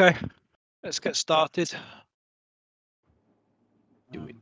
Okay, 0.00 0.16
let's 0.84 1.00
get 1.00 1.16
started. 1.16 1.72
Do 4.12 4.22
it. 4.28 4.36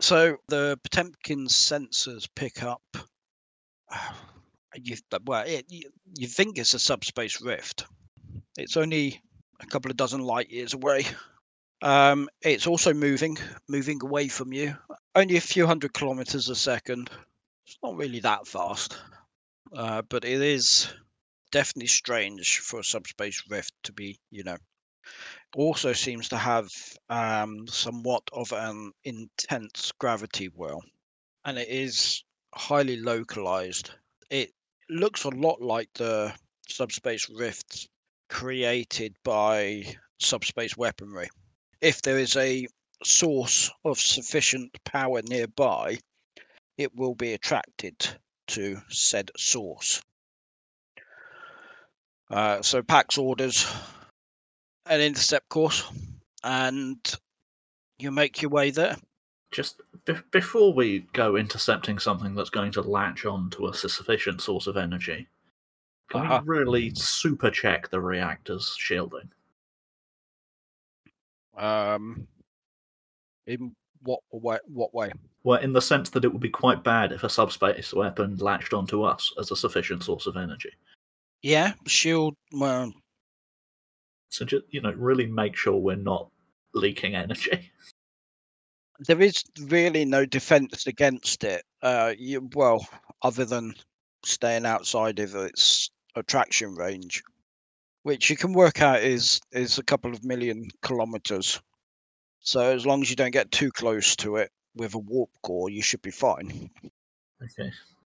So 0.00 0.38
the 0.48 0.78
Potemkin 0.82 1.46
sensors 1.46 2.28
pick 2.34 2.62
up. 2.62 2.82
You 4.78 4.96
well, 5.24 5.42
it, 5.46 5.64
you, 5.70 5.88
you 6.18 6.26
think 6.26 6.58
it's 6.58 6.74
a 6.74 6.78
subspace 6.78 7.40
rift. 7.40 7.86
It's 8.58 8.76
only 8.76 9.22
a 9.58 9.64
couple 9.64 9.90
of 9.90 9.96
dozen 9.96 10.20
light 10.20 10.50
years 10.50 10.74
away. 10.74 11.06
Um, 11.80 12.28
it's 12.42 12.66
also 12.66 12.92
moving, 12.92 13.38
moving 13.70 13.98
away 14.02 14.28
from 14.28 14.52
you, 14.52 14.76
only 15.14 15.38
a 15.38 15.40
few 15.40 15.66
hundred 15.66 15.94
kilometers 15.94 16.50
a 16.50 16.54
second. 16.54 17.08
It's 17.66 17.78
not 17.82 17.96
really 17.96 18.20
that 18.20 18.46
fast, 18.46 18.98
uh, 19.74 20.02
but 20.10 20.26
it 20.26 20.42
is 20.42 20.92
definitely 21.50 21.88
strange 21.88 22.58
for 22.58 22.80
a 22.80 22.84
subspace 22.84 23.42
rift 23.48 23.72
to 23.84 23.92
be, 23.92 24.18
you 24.30 24.44
know. 24.44 24.56
Also 25.54 25.92
seems 25.92 26.28
to 26.28 26.36
have 26.36 26.68
um, 27.08 27.66
somewhat 27.68 28.22
of 28.32 28.52
an 28.52 28.92
intense 29.04 29.92
gravity 29.98 30.48
well, 30.54 30.82
and 31.44 31.58
it 31.58 31.68
is 31.68 32.24
highly 32.54 32.96
localized. 32.96 33.90
It 34.30 34.52
looks 34.88 35.24
a 35.24 35.30
lot 35.30 35.60
like 35.60 35.92
the 35.94 36.34
subspace 36.68 37.28
rifts 37.30 37.88
created 38.28 39.16
by 39.22 39.96
subspace 40.18 40.76
weaponry. 40.76 41.28
If 41.80 42.02
there 42.02 42.18
is 42.18 42.36
a 42.36 42.66
source 43.04 43.70
of 43.84 44.00
sufficient 44.00 44.76
power 44.84 45.22
nearby, 45.22 45.98
it 46.76 46.94
will 46.96 47.14
be 47.14 47.32
attracted 47.32 47.94
to 48.48 48.80
said 48.88 49.30
source. 49.36 50.02
Uh, 52.30 52.60
so 52.62 52.82
Pax 52.82 53.18
orders 53.18 53.66
an 54.86 55.00
intercept 55.00 55.48
course, 55.48 55.84
and 56.42 56.98
you 57.98 58.10
make 58.10 58.42
your 58.42 58.50
way 58.50 58.70
there. 58.70 58.96
Just 59.52 59.80
be- 60.04 60.14
before 60.32 60.72
we 60.72 61.00
go 61.12 61.36
intercepting 61.36 61.98
something 61.98 62.34
that's 62.34 62.50
going 62.50 62.72
to 62.72 62.82
latch 62.82 63.24
on 63.24 63.50
to 63.50 63.68
a 63.68 63.74
sufficient 63.74 64.40
source 64.40 64.66
of 64.66 64.76
energy, 64.76 65.28
can 66.10 66.22
Uh-huh. 66.22 66.40
we 66.44 66.48
really 66.58 66.94
super 66.94 67.50
check 67.50 67.88
the 67.88 68.00
reactor's 68.00 68.74
shielding? 68.78 69.30
Um, 71.56 72.26
in 73.46 73.74
what 74.02 74.20
way? 74.30 74.58
What 74.66 74.92
way? 74.94 75.10
Well, 75.42 75.60
in 75.60 75.72
the 75.72 75.80
sense 75.80 76.10
that 76.10 76.24
it 76.24 76.32
would 76.32 76.42
be 76.42 76.50
quite 76.50 76.82
bad 76.84 77.12
if 77.12 77.24
a 77.24 77.28
subspace 77.28 77.92
weapon 77.94 78.36
latched 78.36 78.72
onto 78.74 79.02
us 79.02 79.32
as 79.38 79.50
a 79.50 79.56
sufficient 79.56 80.02
source 80.02 80.26
of 80.26 80.36
energy. 80.36 80.72
Yeah, 81.42 81.74
shield. 81.86 82.34
Well, 82.52 82.92
So 84.30 84.44
just 84.44 84.64
you 84.70 84.80
know, 84.80 84.92
really 84.92 85.26
make 85.26 85.56
sure 85.56 85.76
we're 85.76 85.96
not 85.96 86.30
leaking 86.74 87.14
energy. 87.14 87.70
there 89.00 89.20
is 89.20 89.44
really 89.62 90.04
no 90.04 90.24
defense 90.26 90.86
against 90.86 91.44
it. 91.44 91.62
Uh, 91.82 92.14
you, 92.18 92.48
well, 92.54 92.86
other 93.22 93.44
than 93.44 93.74
staying 94.24 94.66
outside 94.66 95.18
of 95.18 95.34
its 95.34 95.90
attraction 96.14 96.74
range, 96.74 97.22
which 98.02 98.30
you 98.30 98.36
can 98.36 98.52
work 98.52 98.80
out 98.80 99.02
is 99.02 99.40
is 99.52 99.78
a 99.78 99.84
couple 99.84 100.12
of 100.12 100.24
million 100.24 100.68
kilometers. 100.82 101.60
So 102.40 102.60
as 102.60 102.86
long 102.86 103.02
as 103.02 103.10
you 103.10 103.16
don't 103.16 103.32
get 103.32 103.50
too 103.50 103.70
close 103.72 104.14
to 104.16 104.36
it 104.36 104.50
with 104.74 104.94
a 104.94 104.98
warp 104.98 105.30
core, 105.42 105.68
you 105.70 105.82
should 105.82 106.02
be 106.02 106.10
fine. 106.12 106.70
Okay, 107.42 107.70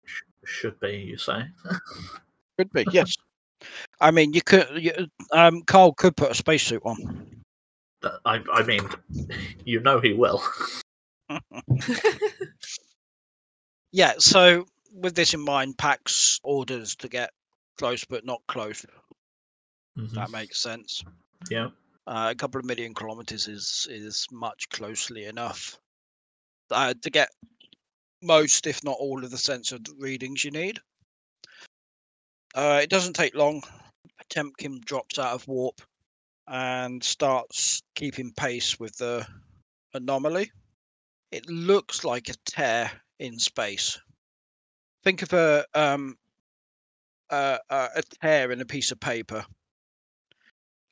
Sh- 0.05 0.23
should 0.45 0.79
be 0.81 0.97
you 0.97 1.19
say. 1.19 1.45
Could 2.59 2.73
be, 2.73 2.85
yes. 2.93 3.17
I 4.01 4.11
mean, 4.11 4.33
you 4.33 4.43
could. 4.43 4.67
You, 4.77 4.93
um, 5.33 5.63
Carl 5.63 5.93
could 5.95 6.17
put 6.17 6.31
a 6.31 6.35
spacesuit 6.35 6.83
on. 6.85 7.43
I, 8.25 8.41
I 8.53 8.63
mean, 8.63 8.89
you 9.65 9.81
know 9.81 10.01
he 10.01 10.13
will. 10.13 10.43
Yeah. 13.93 14.13
So 14.19 14.67
with 14.93 15.15
this 15.15 15.35
in 15.35 15.41
mind, 15.41 15.79
Pax 15.79 16.41
orders 16.43 16.95
to 16.97 17.09
get 17.09 17.31
close 17.79 18.05
but 18.05 18.25
not 18.25 18.43
close. 18.49 18.85
Mhm. 19.97 20.11
That 20.13 20.31
makes 20.31 20.61
sense. 20.61 21.03
Yeah. 21.51 21.71
Uh, 22.07 22.29
a 22.31 22.35
couple 22.35 22.59
of 22.59 22.65
million 22.65 22.95
kilometers 22.95 23.49
is 23.49 23.87
is 23.91 24.27
much 24.31 24.69
closely 24.71 25.25
enough 25.25 25.79
uh, 26.71 26.95
to 27.03 27.11
get 27.11 27.31
most, 28.23 28.67
if 28.67 28.83
not 28.85 28.97
all, 28.99 29.25
of 29.25 29.31
the 29.31 29.39
sensor 29.39 29.79
readings 29.99 30.45
you 30.45 30.51
need. 30.51 30.81
Uh, 32.55 32.81
it 32.83 32.91
doesn't 32.91 33.15
take 33.15 33.35
long. 33.35 33.63
Potemkin 34.19 34.81
drops 34.85 35.19
out 35.19 35.35
of 35.35 35.47
warp 35.49 35.81
and 36.47 37.03
starts 37.03 37.83
keeping 37.95 38.33
pace 38.33 38.81
with 38.81 38.97
the 38.97 39.27
anomaly. 39.95 40.51
It 41.31 41.49
looks 41.49 42.05
like 42.05 42.29
a 42.29 42.35
tear 42.47 42.91
in 43.19 43.39
space. 43.39 43.99
Think 45.05 45.23
of 45.23 45.33
a 45.33 45.65
um, 45.75 46.17
a 47.31 47.59
a 47.71 48.03
tear 48.23 48.51
in 48.51 48.61
a 48.61 48.67
piece 48.67 48.91
of 48.91 49.01
paper 49.01 49.45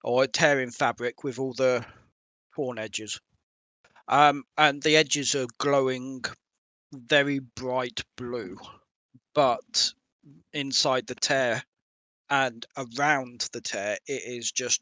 or 0.05 0.25
a 0.25 0.29
tear 0.29 0.61
in 0.61 0.71
fabric 0.71 1.25
with 1.25 1.39
all 1.39 1.55
the 1.55 1.85
torn 2.55 2.79
edges. 2.79 3.21
Um, 4.09 4.45
and 4.57 4.83
the 4.83 4.97
edges 4.97 5.35
are 5.35 5.49
glowing 5.59 6.25
very 6.93 7.41
bright 7.41 8.03
blue, 8.17 8.57
but 9.35 9.93
inside 10.57 11.07
the 11.07 11.15
tear 11.15 11.63
and 12.31 12.67
around 12.77 13.49
the 13.53 13.61
tear, 13.61 13.99
it 14.07 14.23
is 14.25 14.51
just 14.51 14.81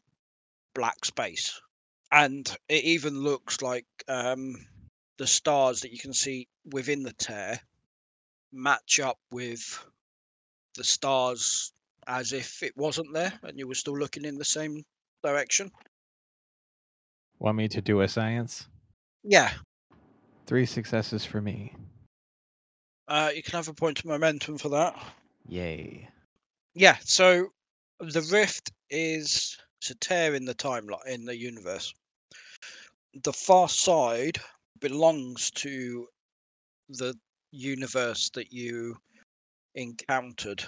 black 0.73 1.05
space. 1.05 1.59
And 2.11 2.47
it 2.69 2.83
even 2.83 3.19
looks 3.19 3.61
like 3.61 3.85
um, 4.07 4.55
the 5.17 5.27
stars 5.27 5.81
that 5.81 5.91
you 5.91 5.99
can 5.99 6.13
see 6.13 6.47
within 6.71 7.03
the 7.03 7.13
tear 7.13 7.59
match 8.51 8.99
up 8.99 9.19
with 9.31 9.83
the 10.75 10.83
stars 10.83 11.71
as 12.07 12.31
if 12.33 12.63
it 12.63 12.75
wasn't 12.77 13.13
there 13.13 13.33
and 13.43 13.57
you 13.59 13.67
were 13.67 13.75
still 13.75 13.97
looking 13.97 14.25
in 14.25 14.37
the 14.37 14.45
same 14.45 14.83
direction. 15.23 15.71
Want 17.39 17.57
me 17.57 17.67
to 17.69 17.81
do 17.81 18.01
a 18.01 18.07
science? 18.07 18.67
Yeah, 19.23 19.51
Three 20.45 20.65
successes 20.67 21.25
for 21.25 21.41
me. 21.41 21.73
uh, 23.07 23.31
you 23.35 23.41
can 23.41 23.53
have 23.53 23.67
a 23.67 23.73
point 23.73 23.99
of 23.99 24.05
momentum 24.05 24.57
for 24.59 24.69
that. 24.69 24.95
Yay. 25.47 26.09
Yeah, 26.73 26.97
so 27.03 27.47
the 27.99 28.27
rift 28.31 28.71
is 28.89 29.57
it's 29.79 29.91
a 29.91 29.95
tear 29.95 30.35
in 30.35 30.45
the 30.45 30.55
timeline 30.55 31.05
in 31.07 31.25
the 31.25 31.37
universe. 31.37 31.93
The 33.23 33.33
far 33.33 33.69
side 33.69 34.37
belongs 34.79 35.51
to 35.51 36.07
the 36.89 37.15
universe 37.51 38.29
that 38.31 38.51
you 38.51 38.97
encountered 39.75 40.63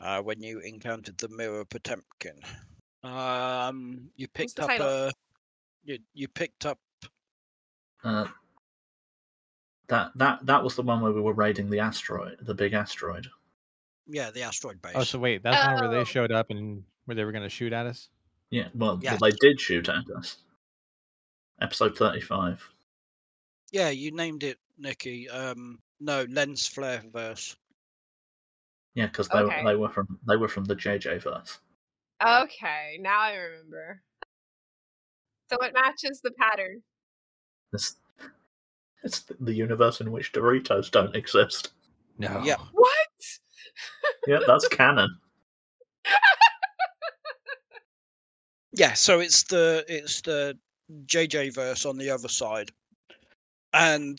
uh, 0.00 0.22
when 0.22 0.42
you 0.42 0.60
encountered 0.60 1.18
the 1.18 1.28
mirror 1.28 1.64
Potemkin. 1.64 2.40
Um, 3.02 4.10
you 4.16 4.28
picked 4.28 4.58
up 4.60 4.68
title? 4.68 4.86
a 4.86 5.12
you 5.84 5.98
you 6.14 6.28
picked 6.28 6.66
up 6.66 6.78
Uh, 8.04 8.26
that 9.88 10.12
that 10.16 10.44
that 10.46 10.62
was 10.62 10.74
the 10.74 10.82
one 10.82 11.00
where 11.00 11.12
we 11.12 11.20
were 11.20 11.32
raiding 11.32 11.70
the 11.70 11.80
asteroid, 11.80 12.38
the 12.40 12.54
big 12.54 12.72
asteroid. 12.72 13.28
Yeah 14.08 14.30
the 14.30 14.42
asteroid 14.42 14.80
base. 14.82 14.92
Oh, 14.94 15.04
so 15.04 15.18
wait, 15.18 15.42
that's 15.42 15.64
not 15.64 15.80
where 15.80 15.90
Oh. 15.90 15.92
they 15.98 16.04
showed 16.04 16.32
up 16.32 16.50
and 16.50 16.82
where 17.04 17.14
they 17.14 17.24
were 17.24 17.32
going 17.32 17.44
to 17.44 17.48
shoot 17.50 17.72
at 17.72 17.86
us? 17.86 18.08
Yeah, 18.50 18.68
well, 18.74 18.98
Yes. 19.02 19.20
well, 19.20 19.30
they 19.30 19.36
did 19.40 19.60
shoot 19.60 19.88
at 19.88 20.04
us. 20.16 20.38
Episode 21.60 21.96
thirty-five. 21.96 22.62
Yeah, 23.72 23.90
you 23.90 24.10
named 24.12 24.42
it, 24.44 24.58
Nikki. 24.78 25.28
Um, 25.28 25.80
no, 26.00 26.24
lens 26.30 26.66
flare 26.66 27.02
verse. 27.12 27.56
Yeah, 28.94 29.06
because 29.06 29.28
they 29.28 29.38
Okay. 29.40 29.64
they 29.64 29.76
were 29.76 29.90
from 29.90 30.18
they 30.26 30.36
were 30.36 30.48
from 30.48 30.64
the 30.64 30.74
JJ 30.76 31.22
verse. 31.22 31.58
Okay, 32.24 32.98
now 33.00 33.20
I 33.20 33.34
remember. 33.36 34.02
So 35.50 35.56
it 35.58 35.72
matches 35.74 36.20
the 36.20 36.32
pattern. 36.32 36.82
It's, 37.72 37.96
it's 39.02 39.20
the 39.40 39.54
universe 39.54 40.00
in 40.00 40.10
which 40.10 40.32
Doritos 40.32 40.90
don't 40.90 41.14
exist. 41.14 41.72
No. 42.18 42.42
Yeah. 42.44 42.56
What? 42.72 43.38
Yeah, 44.26 44.38
that's 44.46 44.68
canon. 44.68 45.16
Yeah, 48.72 48.92
so 48.92 49.20
it's 49.20 49.44
the 49.44 49.82
it's 49.88 50.20
the 50.20 50.56
JJ 51.06 51.54
verse 51.54 51.86
on 51.86 51.96
the 51.96 52.10
other 52.10 52.28
side, 52.28 52.70
and 53.72 54.18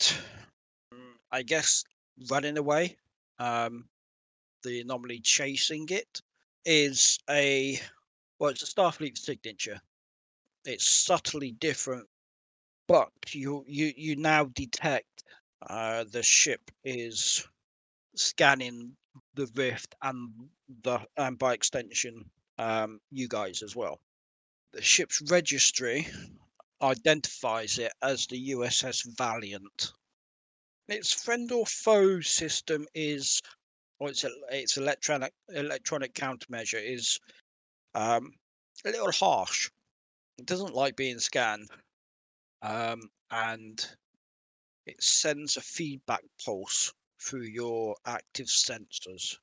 mm, 0.92 1.14
I 1.30 1.42
guess 1.42 1.84
running 2.28 2.58
away, 2.58 2.96
um, 3.38 3.84
the 4.64 4.80
anomaly 4.80 5.20
chasing 5.20 5.86
it 5.90 6.20
is 6.64 7.18
a 7.30 7.80
well, 8.38 8.50
it's 8.50 8.62
a 8.62 8.66
Starfleet 8.66 9.16
signature. 9.16 9.80
It's 10.64 10.88
subtly 10.88 11.52
different, 11.52 12.06
but 12.88 13.10
you 13.32 13.64
you 13.68 13.92
you 13.96 14.16
now 14.16 14.44
detect 14.46 15.24
uh, 15.68 16.04
the 16.10 16.22
ship 16.22 16.60
is 16.84 17.46
scanning 18.16 18.96
the 19.34 19.50
rift 19.54 19.94
and 20.02 20.30
the 20.82 21.00
and 21.16 21.38
by 21.38 21.54
extension 21.54 22.30
um, 22.58 23.00
you 23.10 23.28
guys 23.28 23.62
as 23.62 23.74
well. 23.74 24.00
the 24.72 24.82
ship's 24.82 25.20
registry 25.30 26.06
identifies 26.82 27.78
it 27.78 27.92
as 28.02 28.26
the 28.26 28.50
USS 28.50 29.04
Valiant. 29.16 29.92
Its 30.88 31.12
friend 31.12 31.50
or 31.52 31.66
foe 31.66 32.20
system 32.20 32.86
is, 32.94 33.40
or 33.98 34.10
its 34.10 34.24
its 34.50 34.76
electronic 34.76 35.32
electronic 35.50 36.14
countermeasure 36.14 36.82
is 36.82 37.18
um, 37.94 38.32
a 38.84 38.90
little 38.90 39.12
harsh. 39.12 39.70
It 40.38 40.46
doesn't 40.46 40.74
like 40.74 40.96
being 40.96 41.18
scanned, 41.18 41.68
um, 42.62 43.10
and 43.30 43.96
it 44.86 45.02
sends 45.02 45.56
a 45.56 45.60
feedback 45.60 46.22
pulse 46.44 46.92
through 47.20 47.42
your 47.42 47.94
active 48.06 48.46
sensors. 48.46 49.36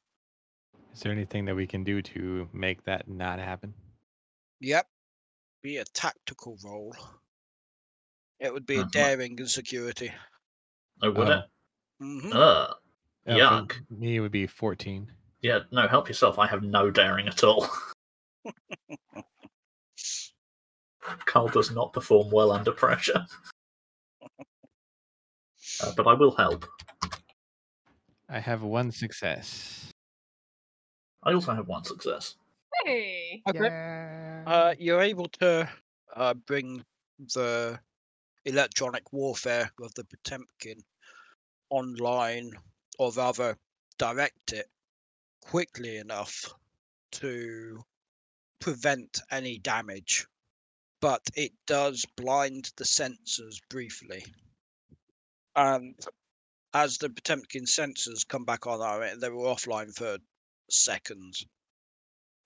Is 0.93 1.01
there 1.01 1.11
anything 1.11 1.45
that 1.45 1.55
we 1.55 1.67
can 1.67 1.83
do 1.83 2.01
to 2.01 2.49
make 2.53 2.83
that 2.85 3.07
not 3.07 3.39
happen? 3.39 3.73
Yep, 4.61 4.87
be 5.61 5.77
a 5.77 5.85
tactical 5.85 6.57
role. 6.63 6.95
It 8.39 8.51
would 8.53 8.65
be 8.65 8.79
a 8.79 8.83
Mhm. 8.83 8.91
daring 8.91 9.39
and 9.39 9.49
security. 9.49 10.11
Oh, 11.01 11.11
would 11.11 11.29
Oh. 11.29 11.31
it? 11.39 11.49
hmm 11.99 12.33
Uh, 12.33 12.73
for 13.25 13.31
Yuck. 13.31 13.89
me, 13.91 14.15
it 14.15 14.19
would 14.21 14.31
be 14.31 14.47
14. 14.47 15.11
Yeah, 15.41 15.59
no, 15.71 15.87
help 15.87 16.07
yourself. 16.07 16.39
I 16.39 16.47
have 16.47 16.63
no 16.63 16.89
daring 16.89 17.27
at 17.27 17.43
all. 17.43 17.67
Carl 21.25 21.47
does 21.49 21.71
not 21.71 21.93
perform 21.93 22.31
well 22.31 22.51
under 22.51 22.71
pressure. 22.71 23.25
Uh, 25.81 25.93
but 25.95 26.07
I 26.07 26.13
will 26.13 26.35
help. 26.35 26.65
I 28.29 28.39
have 28.39 28.61
one 28.61 28.91
success. 28.91 29.91
I 31.23 31.33
also 31.33 31.53
have 31.53 31.67
one 31.67 31.83
success. 31.83 32.35
Hey. 32.83 33.41
Okay. 33.49 34.43
Uh, 34.45 34.75
you're 34.77 35.01
able 35.01 35.27
to 35.39 35.69
uh, 36.15 36.33
bring 36.33 36.83
the 37.33 37.79
electronic 38.45 39.11
warfare 39.11 39.71
of 39.81 39.93
the 39.95 40.05
Potemkin 40.05 40.83
online, 41.69 42.51
or 42.99 43.11
rather, 43.11 43.57
direct 43.97 44.53
it 44.53 44.67
quickly 45.41 45.97
enough 45.97 46.53
to 47.11 47.81
prevent 48.59 49.21
any 49.31 49.57
damage. 49.57 50.27
But 51.01 51.21
it 51.35 51.51
does 51.65 52.05
blind 52.15 52.71
the 52.77 52.83
sensors 52.83 53.59
briefly. 53.69 54.25
And 55.55 55.95
as 56.77 56.99
the 56.99 57.09
Potemkin 57.09 57.65
sensors 57.65 58.27
come 58.27 58.45
back 58.45 58.67
on, 58.67 59.19
they 59.19 59.29
were 59.29 59.45
offline 59.45 59.91
for 59.95 60.17
seconds. 60.69 61.43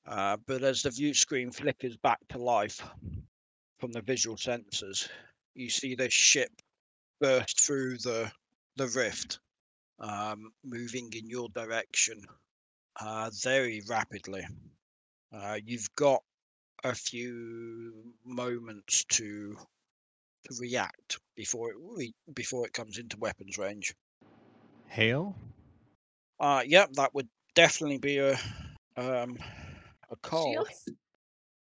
Uh, 0.06 0.38
but 0.48 0.64
as 0.64 0.84
the 0.84 0.90
view 0.90 1.14
screen 1.14 1.52
flickers 1.52 1.98
back 1.98 2.20
to 2.30 2.38
life 2.38 2.82
from 3.80 3.92
the 3.92 4.02
visual 4.02 4.38
sensors, 4.38 5.10
you 5.54 5.70
see 5.70 5.96
this 5.96 6.14
ship 6.14 6.50
burst 7.20 7.60
through 7.60 7.98
the 7.98 8.32
the 8.78 8.88
rift, 8.88 9.40
um, 10.00 10.54
moving 10.64 11.12
in 11.12 11.30
your 11.30 11.50
direction 11.50 12.24
uh, 13.02 13.30
very 13.44 13.82
rapidly. 13.90 14.48
Uh, 15.34 15.60
you've 15.66 15.94
got 15.96 16.24
a 16.86 16.96
few 16.96 18.14
moments 18.24 19.04
to 19.10 19.58
to 20.46 20.56
react 20.58 21.20
before 21.36 21.72
it 21.72 21.76
re- 21.82 22.16
before 22.34 22.66
it 22.66 22.74
comes 22.74 22.98
into 22.98 23.18
weapons 23.18 23.58
range. 23.58 23.94
Hail? 24.92 25.38
Uh, 26.42 26.64
yep, 26.66 26.92
that 26.94 27.16
would 27.16 27.30
definitely 27.56 27.98
be 27.98 28.18
a 28.18 28.34
um, 28.98 29.38
a 30.10 30.18
call 30.18 30.52
Shields? 30.52 30.90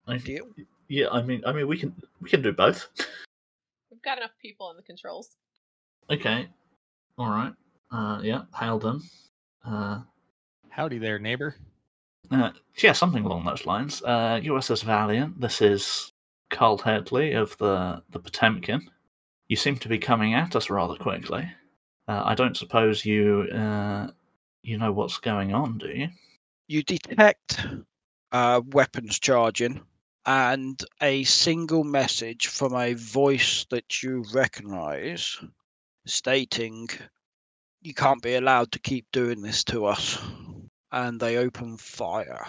I, 0.07 0.17
deal. 0.17 0.47
yeah, 0.87 1.09
I 1.11 1.21
mean, 1.21 1.43
I 1.45 1.51
mean, 1.51 1.67
we 1.67 1.77
can 1.77 1.93
we 2.21 2.29
can 2.29 2.41
do 2.41 2.51
both. 2.51 2.87
We've 3.91 4.01
got 4.01 4.17
enough 4.17 4.31
people 4.41 4.65
on 4.65 4.77
the 4.77 4.81
controls. 4.81 5.35
Okay, 6.09 6.47
all 7.19 7.29
right. 7.29 7.53
Uh, 7.91 8.19
yeah, 8.23 8.41
hail 8.59 8.79
done. 8.79 9.01
Uh, 9.63 10.01
Howdy 10.69 10.97
there, 10.97 11.19
neighbor. 11.19 11.55
uh, 12.31 12.49
yeah, 12.81 12.93
something 12.93 13.25
along 13.25 13.45
those 13.45 13.67
lines. 13.67 14.01
Uh, 14.03 14.39
USS 14.43 14.83
Valiant. 14.83 15.39
This 15.39 15.61
is 15.61 16.11
Carl 16.49 16.79
Headley 16.79 17.33
of 17.33 17.55
the 17.59 18.01
the 18.09 18.19
Potemkin. 18.19 18.89
You 19.49 19.55
seem 19.55 19.77
to 19.77 19.87
be 19.87 19.99
coming 19.99 20.33
at 20.33 20.55
us 20.55 20.71
rather 20.71 20.95
quickly. 20.95 21.47
Uh, 22.09 22.23
I 22.25 22.33
don't 22.33 22.57
suppose 22.57 23.05
you 23.05 23.47
uh, 23.53 24.07
you 24.63 24.79
know 24.79 24.91
what's 24.91 25.19
going 25.19 25.53
on, 25.53 25.77
do 25.77 25.87
you? 25.87 26.09
you 26.67 26.83
detect 26.83 27.65
uh, 28.31 28.61
weapons 28.67 29.19
charging 29.19 29.81
and 30.25 30.79
a 31.01 31.23
single 31.23 31.83
message 31.83 32.47
from 32.47 32.75
a 32.75 32.93
voice 32.93 33.65
that 33.71 34.03
you 34.03 34.23
recognize 34.33 35.37
stating 36.05 36.87
you 37.81 37.93
can't 37.93 38.21
be 38.21 38.35
allowed 38.35 38.71
to 38.71 38.79
keep 38.79 39.05
doing 39.11 39.41
this 39.41 39.63
to 39.63 39.85
us 39.85 40.19
and 40.91 41.19
they 41.19 41.37
open 41.37 41.77
fire 41.77 42.45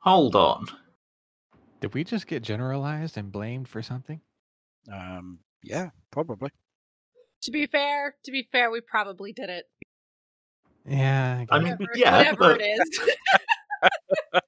Hold 0.00 0.36
on. 0.36 0.66
Did 1.80 1.94
we 1.94 2.04
just 2.04 2.26
get 2.26 2.42
generalized 2.42 3.16
and 3.16 3.32
blamed 3.32 3.68
for 3.68 3.82
something? 3.82 4.20
um 4.92 5.38
yeah 5.62 5.90
probably 6.10 6.50
To 7.44 7.50
be 7.50 7.66
fair, 7.66 8.14
to 8.24 8.30
be 8.32 8.42
fair, 8.50 8.70
we 8.70 8.80
probably 8.80 9.32
did 9.32 9.50
it. 9.50 9.64
Yeah. 10.86 11.44
I 11.50 11.58
guess. 11.58 11.64
mean, 11.64 11.72
Whatever, 11.78 11.90
yeah, 11.94 12.16
whatever 12.18 12.36
but- 12.38 12.60
it 12.60 12.64
is. 12.80 13.00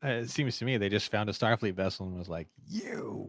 Uh, 0.00 0.10
it 0.10 0.30
seems 0.30 0.56
to 0.56 0.64
me 0.64 0.76
they 0.76 0.88
just 0.88 1.10
found 1.10 1.28
a 1.28 1.32
Starfleet 1.32 1.74
vessel 1.74 2.06
and 2.06 2.16
was 2.16 2.28
like, 2.28 2.46
"You." 2.68 3.28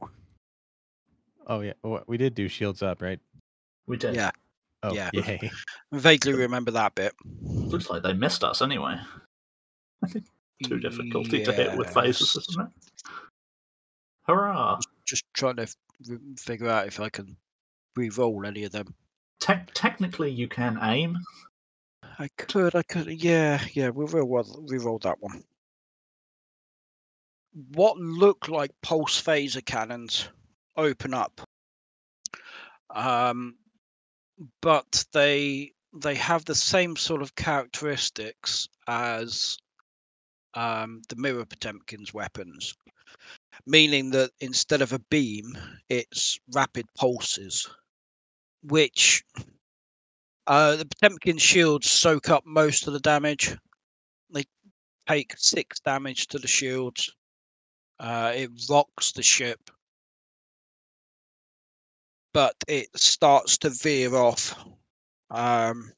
Oh 1.47 1.61
yeah, 1.61 1.73
we 2.05 2.15
did 2.15 2.35
do 2.35 2.47
shields 2.47 2.83
up, 2.83 3.01
right? 3.01 3.19
We 3.87 3.97
did. 3.97 4.13
yeah 4.15 4.29
Oh, 4.83 4.93
Yeah. 4.93 5.09
yay! 5.13 5.49
vaguely 5.91 6.33
remember 6.33 6.69
that 6.69 6.93
bit 6.93 7.13
Looks 7.41 7.89
like 7.89 8.03
they 8.03 8.13
missed 8.13 8.43
us 8.43 8.61
anyway. 8.61 8.99
Too 10.63 10.77
difficulty 10.79 11.43
to 11.43 11.51
hit 11.51 11.75
with 11.75 11.87
phasers, 11.87 12.35
Yes. 12.35 12.37
isn't 12.49 12.61
it? 12.61 12.67
Hurrah! 14.27 14.79
just 15.07 15.23
trying 15.33 15.55
to 15.55 15.67
figure 16.37 16.69
out 16.69 16.85
if 16.85 16.99
i 16.99 17.09
can 17.09 17.35
re-roll 17.95 18.45
any 18.45 18.63
of 18.63 18.71
them 18.71 18.93
Te- 19.39 19.53
technically, 19.73 20.31
you 20.31 20.47
can 20.47 20.77
aim. 20.81 21.17
I 22.17 22.27
could, 22.37 22.75
I 22.75 22.83
could, 22.83 23.07
yeah, 23.07 23.61
yeah. 23.73 23.89
We'll 23.89 24.07
re-roll, 24.07 24.65
re-roll 24.67 24.99
that 24.99 25.21
one. 25.21 25.43
What 27.73 27.97
look 27.97 28.49
like 28.49 28.71
pulse 28.81 29.21
phaser 29.21 29.65
cannons 29.65 30.27
open 30.75 31.13
up, 31.13 31.41
um, 32.93 33.55
but 34.61 35.05
they 35.13 35.71
they 35.93 36.15
have 36.15 36.45
the 36.45 36.55
same 36.55 36.95
sort 36.95 37.21
of 37.21 37.35
characteristics 37.35 38.67
as 38.87 39.57
um, 40.53 41.01
the 41.09 41.15
mirror 41.15 41.45
Potemkin's 41.45 42.13
weapons, 42.13 42.75
meaning 43.65 44.11
that 44.11 44.31
instead 44.39 44.81
of 44.81 44.93
a 44.93 44.99
beam, 45.09 45.57
it's 45.89 46.39
rapid 46.53 46.85
pulses, 46.95 47.67
which 48.63 49.23
uh, 50.47 50.75
the 50.75 50.85
Potemkin 50.85 51.37
shields 51.37 51.89
soak 51.89 52.29
up 52.29 52.43
most 52.45 52.87
of 52.87 52.93
the 52.93 52.99
damage. 52.99 53.55
They 54.31 54.45
take 55.07 55.33
six 55.37 55.79
damage 55.79 56.27
to 56.27 56.39
the 56.39 56.47
shields. 56.47 57.13
Uh, 57.99 58.31
it 58.35 58.49
rocks 58.69 59.11
the 59.11 59.21
ship, 59.21 59.59
but 62.33 62.55
it 62.67 62.87
starts 62.95 63.57
to 63.59 63.69
veer 63.69 64.15
off, 64.15 64.55
um, 65.29 65.91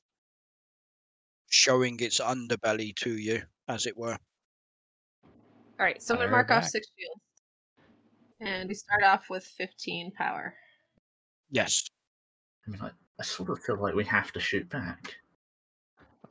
showing 1.50 2.00
its 2.00 2.20
underbelly 2.20 2.96
to 2.96 3.18
you, 3.18 3.44
as 3.68 3.86
it 3.86 3.96
were. 3.96 4.18
All 5.80 5.86
right, 5.86 6.02
so 6.02 6.16
I'm 6.16 6.20
gonna 6.20 6.30
Fire 6.30 6.38
mark 6.38 6.52
off 6.52 6.66
six 6.66 6.88
shields, 6.98 7.24
and 8.42 8.68
we 8.68 8.74
start 8.74 9.04
off 9.04 9.30
with 9.30 9.46
15 9.46 10.12
power. 10.12 10.54
Yes. 11.52 11.88
I 12.68 12.72
mean, 12.72 12.82
I, 12.82 12.90
I 13.20 13.24
sort 13.24 13.50
of 13.50 13.60
feel 13.60 13.80
like 13.80 13.94
we 13.94 14.06
have 14.06 14.32
to 14.34 14.40
shoot 14.40 14.68
back. 14.70 15.16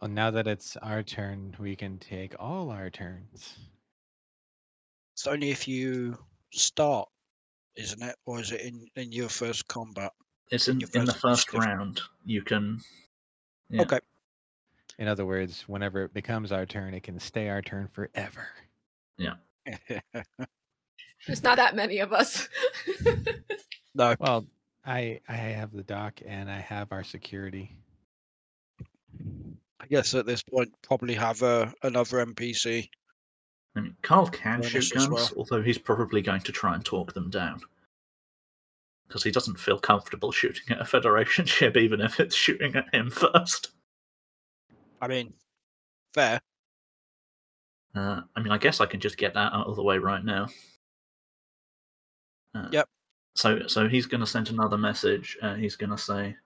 Well, 0.01 0.11
now 0.11 0.31
that 0.31 0.47
it's 0.47 0.77
our 0.79 1.03
turn, 1.03 1.55
we 1.59 1.77
can 1.77 1.99
take 1.99 2.35
all 2.39 2.71
our 2.71 2.91
turns. 2.91 3.59
It's 5.15 5.27
only 5.27 5.51
if 5.51 5.69
you 5.69 6.19
start, 6.53 7.09
isn't 7.77 8.03
it? 8.03 8.17
Or 8.27 8.41
is 8.41 8.53
it 8.53 8.63
in, 8.63 8.87
in 8.97 9.13
your 9.13 9.29
first 9.29 9.69
combat? 9.69 10.13
It's 10.51 10.69
in, 10.69 10.81
Your 10.81 10.89
in 10.95 11.05
the 11.05 11.13
first 11.13 11.51
first 11.51 11.67
round. 11.67 12.01
You 12.25 12.43
can. 12.43 12.81
Yeah. 13.69 13.83
Okay. 13.83 14.01
In 14.99 15.07
other 15.07 15.25
words, 15.25 15.65
whenever 15.69 16.05
it 16.05 16.15
becomes 16.15 16.51
our 16.51 16.67
turn, 16.67 16.95
it 16.95 17.03
can 17.03 17.21
stay 17.21 17.49
our 17.49 17.63
turn 17.63 17.87
forever. 17.87 18.49
There's 21.27 21.43
not 21.43 21.57
that 21.57 21.77
many 21.77 21.99
of 21.99 22.13
us. 22.13 22.49
no. 23.95 24.15
Well, 24.19 24.47
I 24.85 25.21
I 25.29 25.35
have 25.35 25.73
the 25.73 25.83
dock 25.83 26.21
and 26.27 26.51
I 26.51 26.59
have 26.59 26.93
our 26.93 27.05
security. 27.05 27.77
I 29.81 29.87
guess 29.87 30.15
at 30.15 30.27
this 30.27 30.43
point, 30.43 30.73
probably 30.83 31.15
have 31.15 31.43
a, 31.43 31.73
another 31.83 32.25
NPC 32.25 32.89
I 33.77 33.81
mean, 33.81 33.97
Carl 34.03 34.27
can 34.27 34.61
Bonus 34.61 34.89
shoot 34.89 34.95
guns, 34.95 35.09
well. 35.11 35.29
although 35.37 35.63
he's 35.63 35.79
probably 35.79 36.23
going 36.23 36.41
to 36.43 36.53
try 36.53 36.75
and 36.75 36.85
talk 36.85 37.13
them 37.15 37.31
down. 37.31 37.61
Because 39.07 39.23
he 39.23 39.31
doesn't 39.31 39.59
feel 39.59 39.79
comfortable 39.79 40.33
shooting 40.33 40.65
at 40.71 40.81
a 40.81 40.85
Federation 40.85 41.45
ship, 41.47 41.77
even 41.77 42.01
if 42.01 42.21
it's 42.21 42.35
shooting 42.35 42.75
at 42.75 42.93
him 42.93 43.11
first. 43.11 43.71
I 45.01 45.09
mean, 45.09 45.33
fair. 46.15 46.41
Uh, 47.95 48.21
I 48.37 48.43
mean, 48.43 48.53
I 48.53 48.59
guess 48.59 48.81
I 48.81 48.87
can 48.87 49.01
just 49.01 49.17
get 49.17 49.35
that 49.35 49.53
out 49.53 49.67
of 49.67 49.77
the 49.77 49.83
way 49.83 49.99
right 49.99 50.25
now. 50.25 50.49
Uh, 52.55 52.69
Yep. 52.73 52.89
So, 53.37 53.67
so 53.69 53.89
he's 53.89 54.07
going 54.07 54.21
to 54.21 54.27
send 54.27 54.49
another 54.51 54.77
message. 54.77 55.39
Uh, 55.41 55.55
he's 55.55 55.77
going 55.77 55.91
to 55.91 55.99
say, 55.99 56.37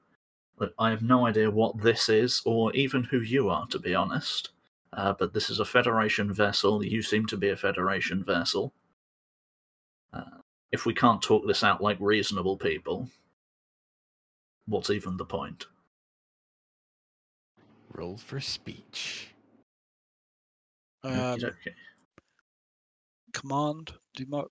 "Look, 0.59 0.75
I 0.79 0.91
have 0.91 1.03
no 1.03 1.27
idea 1.27 1.51
what 1.51 1.81
this 1.83 2.09
is, 2.09 2.43
or 2.45 2.73
even 2.75 3.03
who 3.05 3.21
you 3.21 3.49
are, 3.49 3.67
to 3.69 3.79
be 3.79 3.95
honest. 3.95 4.51
Uh, 4.93 5.13
but 5.13 5.33
this 5.33 5.51
is 5.51 5.61
a 5.61 5.65
Federation 5.65 6.33
vessel. 6.33 6.85
You 6.85 7.03
seem 7.03 7.27
to 7.27 7.37
be 7.37 7.49
a 7.49 7.57
Federation 7.57 8.23
vessel. 8.23 8.73
Uh, 10.13 10.39
if 10.73 10.87
we 10.87 10.95
can't 10.95 11.23
talk 11.23 11.47
this 11.47 11.65
out 11.65 11.83
like 11.83 11.97
reasonable 12.01 12.57
people, 12.57 13.09
what's 14.67 14.91
even 14.91 15.17
the 15.17 15.25
point?" 15.25 15.67
Roll 17.93 18.19
for 18.19 18.41
speech. 18.41 19.29
Um, 21.03 21.13
Okey-dokey. 21.13 21.75
command, 23.33 23.93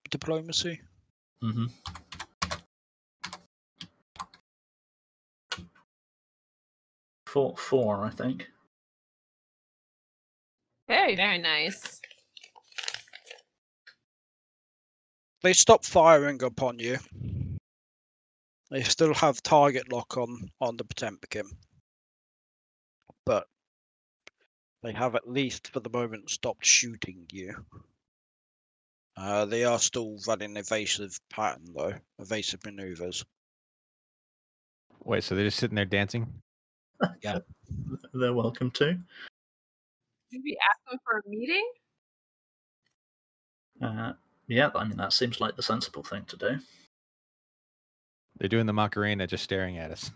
diplomacy. 0.10 0.82
Mhm. 1.44 1.70
Four, 7.26 7.58
four, 7.58 8.06
I 8.06 8.12
think. 8.12 8.48
Very, 10.88 11.16
very 11.18 11.40
nice. 11.40 12.00
They 15.42 15.52
stop 15.52 15.84
firing 15.84 16.42
upon 16.44 16.80
you. 16.80 16.98
They 18.72 18.84
still 18.84 19.14
have 19.14 19.44
target 19.44 19.92
lock 19.92 20.16
on 20.16 20.50
on 20.62 20.78
the 20.78 20.86
Potemkin, 20.86 21.50
but 23.26 23.48
they 24.82 24.94
have 24.94 25.16
at 25.16 25.30
least 25.30 25.68
for 25.68 25.82
the 25.82 25.90
moment 25.90 26.30
stopped 26.30 26.66
shooting 26.66 27.26
you. 27.30 27.66
Uh, 29.16 29.46
they 29.46 29.64
are 29.64 29.80
still 29.80 30.18
running 30.28 30.58
evasive 30.58 31.18
pattern 31.30 31.66
though, 31.76 31.94
evasive 32.20 32.66
maneuvers. 32.66 33.24
Wait, 35.04 35.24
so 35.24 35.36
they're 35.36 35.46
just 35.46 35.60
sitting 35.60 35.76
there 35.76 35.86
dancing? 35.86 36.28
Yeah, 37.22 37.40
they're 38.14 38.34
welcome 38.34 38.72
to. 38.72 38.98
Maybe 40.32 40.58
ask 40.58 40.90
them 40.90 41.00
for 41.04 41.18
a 41.20 41.30
meeting? 41.30 41.70
Uh, 43.82 44.14
yeah, 44.48 44.70
I 44.74 44.84
mean, 44.86 44.98
that 44.98 45.14
seems 45.14 45.40
like 45.40 45.56
the 45.56 45.62
sensible 45.62 46.04
thing 46.04 46.26
to 46.26 46.38
do. 46.38 46.60
They're 48.38 48.50
doing 48.50 48.66
the 48.66 48.74
Macarena 48.74 49.28
just 49.28 49.44
staring 49.44 49.78
at 49.78 49.92
us. 49.92 50.12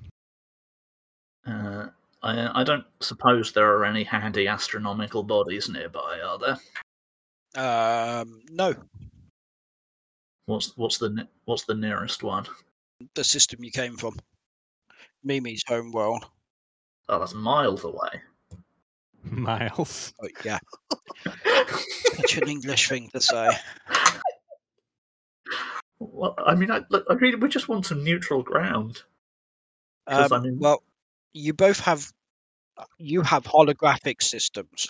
Uh, 1.46 1.88
I, 2.24 2.62
I 2.62 2.64
don't 2.64 2.86
suppose 3.00 3.52
there 3.52 3.72
are 3.74 3.86
any 3.86 4.04
handy 4.04 4.48
astronomical 4.48 5.24
bodies 5.24 5.70
nearby, 5.70 6.20
are 6.26 6.40
there? 6.40 6.58
Um, 7.56 8.42
no, 8.52 8.76
What's 10.46 10.78
what's 10.78 10.98
the 10.98 11.28
what's 11.46 11.64
the 11.64 11.76
nearest 11.76 12.24
one? 12.24 12.46
the 13.16 13.24
system 13.24 13.64
you 13.64 13.72
came 13.72 13.96
from, 13.98 14.18
Mimi's 15.24 15.64
home 15.68 15.92
world. 15.92 16.26
Oh, 17.10 17.20
that's 17.20 17.34
miles 17.34 17.84
away. 17.84 18.22
Miles. 19.24 20.14
Oh, 20.22 20.28
yeah, 20.46 20.60
such 22.16 22.38
an 22.38 22.48
English 22.48 22.88
thing 22.90 23.10
to 23.14 23.20
say. 23.22 23.50
well, 26.00 26.36
I 26.46 26.56
mean, 26.56 26.72
I, 26.72 26.82
look, 26.90 27.06
I 27.10 27.14
really, 27.16 27.36
we 27.36 27.50
just 27.50 27.68
want 27.70 27.86
some 27.86 28.04
neutral 28.04 28.42
ground. 28.44 29.02
'Cause, 30.08 30.32
I 30.32 30.38
Um, 30.38 30.44
mean- 30.44 30.60
well, 30.60 30.82
you 31.34 31.54
both 31.54 31.80
have 31.82 32.12
you 33.00 33.22
have 33.24 33.44
holographic 33.44 34.22
systems. 34.22 34.88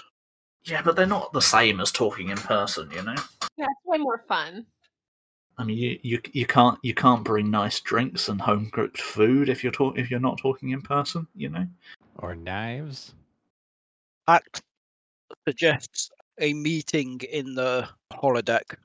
Yeah, 0.68 0.82
but 0.82 0.96
they're 0.96 1.06
not 1.06 1.34
the 1.34 1.42
same 1.42 1.80
as 1.80 1.92
talking 1.92 2.30
in 2.30 2.38
person, 2.38 2.92
you 2.92 3.02
know. 3.02 3.16
Yeah, 3.58 3.66
it's 3.66 3.86
way 3.86 3.98
more 3.98 4.24
fun. 4.28 4.66
I 5.58 5.64
mean, 5.64 5.78
you, 5.78 6.00
you 6.04 6.22
you 6.34 6.46
can't 6.46 6.78
you 6.84 6.94
can't 6.94 7.24
bring 7.24 7.50
nice 7.50 7.80
drinks 7.80 8.30
and 8.30 8.40
home 8.40 8.70
cooked 8.72 9.02
food 9.02 9.50
if 9.50 9.64
you're 9.64 9.72
talk 9.72 9.98
if 9.98 10.12
you're 10.12 10.20
not 10.20 10.38
talking 10.38 10.70
in 10.70 10.82
person, 10.82 11.26
you 11.36 11.50
know. 11.50 11.66
Or 12.18 12.36
knives. 12.36 13.16
Act 14.28 14.62
suggests 15.48 16.12
a 16.40 16.54
meeting 16.54 17.22
in 17.32 17.56
the 17.56 17.88
holodeck 18.14 18.76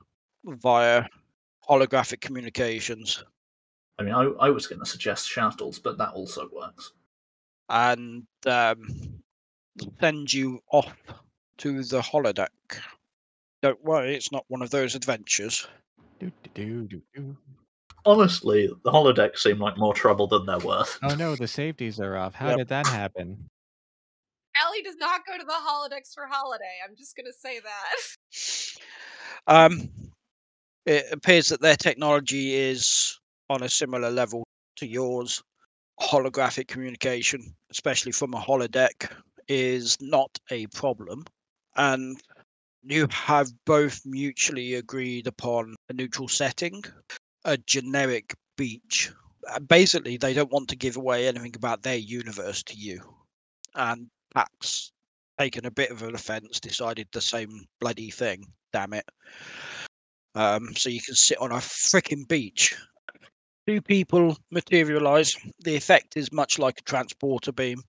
via 0.45 1.05
holographic 1.69 2.21
communications, 2.21 3.23
I 3.99 4.03
mean, 4.03 4.13
I, 4.13 4.23
I 4.39 4.49
was 4.49 4.67
going 4.67 4.79
to 4.79 4.85
suggest 4.85 5.29
shuttles, 5.29 5.79
but 5.79 5.97
that 5.97 6.13
also 6.13 6.49
works. 6.51 6.91
and 7.69 8.25
um, 8.45 9.21
send 9.99 10.33
you 10.33 10.59
off 10.71 10.93
to 11.59 11.83
the 11.83 12.01
holodeck. 12.01 12.47
Don't 13.61 13.83
worry, 13.83 14.15
it's 14.15 14.31
not 14.31 14.45
one 14.47 14.61
of 14.61 14.69
those 14.69 14.95
adventures. 14.95 15.67
Do, 16.19 16.31
do, 16.43 16.49
do, 16.53 16.87
do, 16.87 17.01
do. 17.15 17.37
Honestly, 18.05 18.67
the 18.83 18.91
holodeck 18.91 19.37
seem 19.37 19.59
like 19.59 19.77
more 19.77 19.93
trouble 19.93 20.27
than 20.27 20.45
they're 20.45 20.59
worth. 20.59 20.99
Oh 21.03 21.15
no, 21.15 21.35
the 21.35 21.47
safeties 21.47 21.99
are 21.99 22.17
off. 22.17 22.35
How 22.35 22.49
Yep. 22.49 22.57
did 22.57 22.67
that 22.69 22.85
happen? 22.87 23.49
Ellie 24.61 24.83
does 24.83 24.97
not 24.97 25.21
go 25.25 25.37
to 25.37 25.43
the 25.45 25.51
holodecks 25.51 26.13
for 26.13 26.27
holiday. 26.27 26.75
I'm 26.87 26.95
just 26.95 27.15
gonna 27.15 27.33
say 27.33 27.59
that. 27.59 28.77
Um, 29.45 29.89
it 30.85 31.05
appears 31.11 31.49
that 31.49 31.59
their 31.59 31.75
technology 31.75 32.53
is 32.53 33.19
on 33.49 33.63
a 33.63 33.67
similar 33.69 34.09
level 34.09 34.45
to 34.77 34.87
yours. 34.87 35.43
Holographic 35.99 36.67
communication, 36.67 37.53
especially 37.69 38.13
from 38.13 38.33
a 38.33 38.39
holodeck, 38.39 39.11
is 39.49 39.97
not 39.99 40.29
a 40.49 40.65
problem. 40.67 41.25
And 41.75 42.21
you 42.83 43.07
have 43.11 43.51
both 43.65 44.01
mutually 44.05 44.75
agreed 44.75 45.27
upon 45.27 45.75
a 45.89 45.93
neutral 45.93 46.27
setting, 46.27 46.83
a 47.45 47.57
generic 47.57 48.35
beach. 48.57 49.11
Uh, 49.49 49.59
Basically, 49.59 50.17
they 50.17 50.33
don't 50.33 50.51
want 50.51 50.69
to 50.69 50.75
give 50.75 50.97
away 50.97 51.27
anything 51.27 51.55
about 51.55 51.81
their 51.81 51.97
universe 51.97 52.61
to 52.63 52.75
you. 52.75 53.01
And 53.75 54.07
Pax, 54.33 54.91
taken 55.39 55.65
a 55.65 55.71
bit 55.71 55.91
of 55.91 56.03
an 56.03 56.15
offence, 56.15 56.59
decided 56.59 57.07
the 57.11 57.21
same 57.21 57.65
bloody 57.79 58.11
thing. 58.11 58.45
Damn 58.71 58.93
it. 58.93 59.05
Um, 60.35 60.75
so 60.75 60.89
you 60.89 61.01
can 61.01 61.15
sit 61.15 61.37
on 61.39 61.51
a 61.51 61.55
freaking 61.55 62.27
beach. 62.27 62.75
Two 63.67 63.81
people 63.81 64.37
materialize. 64.51 65.37
The 65.63 65.75
effect 65.75 66.17
is 66.17 66.31
much 66.33 66.59
like 66.59 66.79
a 66.79 66.83
transporter 66.83 67.51
beam, 67.51 67.81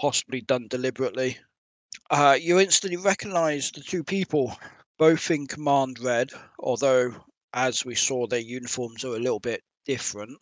possibly 0.00 0.40
done 0.40 0.66
deliberately. 0.68 1.36
Uh, 2.10 2.36
you 2.40 2.58
instantly 2.60 2.96
recognize 2.96 3.70
the 3.70 3.80
two 3.80 4.04
people, 4.04 4.56
both 4.98 5.30
in 5.30 5.46
command 5.46 5.98
red, 5.98 6.30
although, 6.58 7.12
as 7.54 7.84
we 7.84 7.94
saw, 7.94 8.26
their 8.26 8.40
uniforms 8.40 9.04
are 9.04 9.16
a 9.16 9.18
little 9.18 9.40
bit 9.40 9.62
different. 9.86 10.38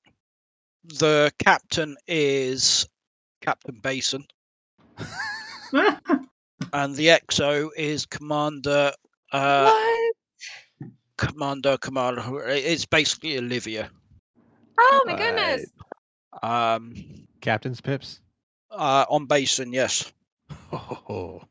The 0.84 1.32
captain 1.38 1.96
is 2.08 2.88
Captain 3.40 3.78
Basin, 3.80 4.24
and 5.72 6.96
the 6.96 7.06
XO 7.08 7.70
is 7.76 8.06
Commander. 8.06 8.92
Uh, 9.30 9.70
what? 9.70 10.14
Commander, 11.16 11.78
Commander. 11.78 12.48
It's 12.48 12.84
basically 12.84 13.38
Olivia. 13.38 13.90
Oh 14.78 15.04
my 15.06 15.14
goodness. 15.16 15.66
Um, 16.42 16.94
Captain's 17.40 17.80
pips. 17.80 18.20
uh, 18.72 19.04
on 19.08 19.26
Basin, 19.26 19.72
yes. 19.72 20.12
Oh, 20.72 21.42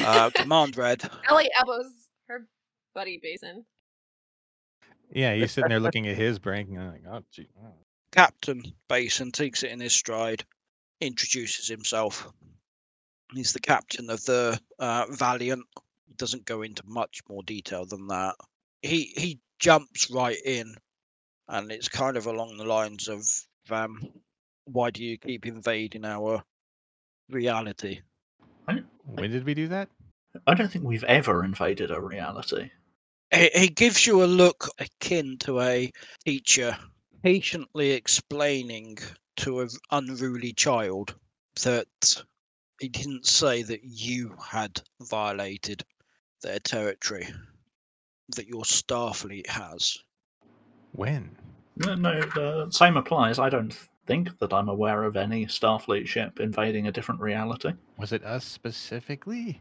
Uh, 0.00 0.30
Command 0.34 0.76
Red. 0.76 1.02
Ellie 1.30 1.50
elbows 1.58 1.86
her 2.28 2.46
buddy 2.94 3.18
Basin. 3.22 3.64
yeah, 5.10 5.34
he's 5.34 5.52
sitting 5.52 5.70
there 5.70 5.80
looking 5.80 6.06
at 6.06 6.16
his 6.26 6.38
brain. 6.38 6.76
and 6.76 6.92
like, 6.92 7.02
oh, 7.10 7.22
gee. 7.32 7.48
oh. 7.64 7.72
Captain 8.12 8.62
Basin 8.88 9.32
takes 9.32 9.62
it 9.64 9.72
in 9.72 9.80
his 9.80 9.92
stride, 9.92 10.44
introduces 11.00 11.66
himself. 11.68 12.32
He's 13.32 13.52
the 13.52 13.60
captain 13.60 14.08
of 14.10 14.24
the 14.24 14.60
uh, 14.78 15.06
Valiant. 15.10 15.64
He 16.06 16.14
doesn't 16.14 16.44
go 16.44 16.62
into 16.62 16.82
much 16.86 17.22
more 17.28 17.42
detail 17.42 17.84
than 17.86 18.06
that. 18.08 18.36
He 18.82 19.12
he 19.16 19.40
jumps 19.58 20.10
right 20.10 20.38
in, 20.44 20.74
and 21.48 21.72
it's 21.72 21.88
kind 21.88 22.16
of 22.16 22.26
along 22.26 22.56
the 22.56 22.64
lines 22.64 23.08
of, 23.08 23.26
um, 23.70 24.00
"Why 24.66 24.90
do 24.90 25.02
you 25.02 25.18
keep 25.18 25.46
invading 25.46 26.04
our 26.04 26.44
reality?" 27.30 28.00
When 28.66 29.30
did 29.30 29.44
we 29.44 29.54
do 29.54 29.68
that? 29.68 29.88
I 30.46 30.54
don't 30.54 30.70
think 30.70 30.84
we've 30.84 31.04
ever 31.04 31.44
invaded 31.44 31.90
a 31.90 32.00
reality. 32.00 32.70
He, 33.32 33.50
he 33.54 33.68
gives 33.68 34.06
you 34.06 34.24
a 34.24 34.26
look 34.26 34.68
akin 34.78 35.38
to 35.40 35.60
a 35.60 35.90
teacher 36.24 36.76
patiently 37.22 37.92
explaining 37.92 38.98
to 39.36 39.60
an 39.60 39.68
unruly 39.90 40.52
child 40.52 41.14
that 41.62 42.24
he 42.80 42.88
didn't 42.88 43.26
say 43.26 43.62
that 43.62 43.80
you 43.82 44.36
had 44.44 44.82
violated 45.00 45.84
their 46.42 46.58
territory 46.58 47.28
that 48.36 48.46
your 48.46 48.62
Starfleet 48.62 49.46
has. 49.46 49.96
When? 50.92 51.36
No, 51.76 51.94
no, 51.94 52.20
the 52.20 52.68
same 52.70 52.96
applies. 52.96 53.38
I 53.38 53.48
don't 53.48 53.76
think 54.06 54.38
that 54.38 54.52
I'm 54.52 54.68
aware 54.68 55.04
of 55.04 55.16
any 55.16 55.46
Starfleet 55.46 56.06
ship 56.06 56.40
invading 56.40 56.86
a 56.86 56.92
different 56.92 57.20
reality. 57.20 57.72
Was 57.98 58.12
it 58.12 58.24
us 58.24 58.44
specifically? 58.44 59.60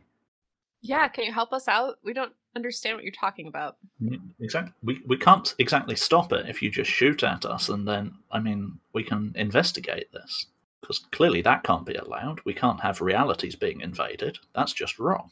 Yeah, 0.82 1.08
can 1.08 1.24
you 1.24 1.34
help 1.34 1.54
us 1.54 1.68
out? 1.68 2.00
We 2.04 2.14
don't 2.14 2.34
understand 2.56 2.96
what 2.96 3.04
you're 3.04 3.14
talking 3.14 3.48
about. 3.48 3.78
Mm, 4.02 4.20
Exactly. 4.40 4.74
We 4.84 5.02
we 5.08 5.18
can't 5.18 5.56
exactly 5.60 5.96
stop 5.96 6.34
it 6.34 6.50
if 6.50 6.62
you 6.62 6.70
just 6.70 6.92
shoot 6.92 7.24
at 7.24 7.46
us, 7.46 7.70
and 7.70 7.88
then 7.88 8.16
I 8.32 8.40
mean 8.40 8.80
we 8.94 9.04
can 9.04 9.32
investigate 9.36 10.12
this 10.12 10.48
because 10.82 11.00
clearly 11.12 11.42
that 11.42 11.64
can't 11.64 11.86
be 11.86 11.96
allowed. 11.96 12.42
We 12.44 12.54
can't 12.54 12.82
have 12.82 13.00
realities 13.00 13.56
being 13.56 13.80
invaded. 13.80 14.38
That's 14.54 14.74
just 14.74 15.00
wrong. 15.00 15.30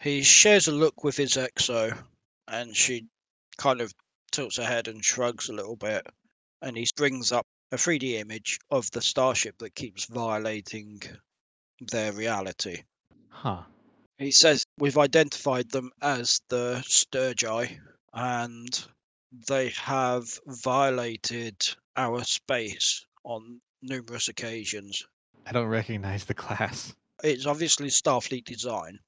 He 0.00 0.22
shares 0.22 0.66
a 0.66 0.72
look 0.72 1.04
with 1.04 1.16
his 1.16 1.36
XO, 1.36 1.96
and 2.48 2.74
she 2.74 3.06
kind 3.56 3.80
of 3.80 3.94
tilts 4.32 4.56
her 4.56 4.64
head 4.64 4.88
and 4.88 5.04
shrugs 5.04 5.48
a 5.48 5.52
little 5.52 5.76
bit. 5.76 6.04
And 6.62 6.76
he 6.76 6.86
brings 6.96 7.30
up 7.30 7.46
a 7.72 7.76
3D 7.76 8.20
image 8.20 8.58
of 8.70 8.90
the 8.90 9.00
starship 9.00 9.58
that 9.58 9.74
keeps 9.74 10.06
violating 10.06 11.00
their 11.80 12.12
reality. 12.12 12.82
Huh. 13.28 13.62
He 14.18 14.30
says, 14.30 14.64
We've 14.78 14.98
identified 14.98 15.70
them 15.70 15.90
as 16.02 16.40
the 16.48 16.82
Sturgi, 16.86 17.78
and 18.12 18.86
they 19.48 19.70
have 19.70 20.38
violated 20.46 21.56
our 21.96 22.24
space 22.24 23.04
on 23.24 23.60
numerous 23.82 24.28
occasions. 24.28 25.06
I 25.46 25.52
don't 25.52 25.68
recognize 25.68 26.24
the 26.24 26.34
class. 26.34 26.94
It's 27.22 27.46
obviously 27.46 27.88
Starfleet 27.88 28.44
design. 28.44 28.98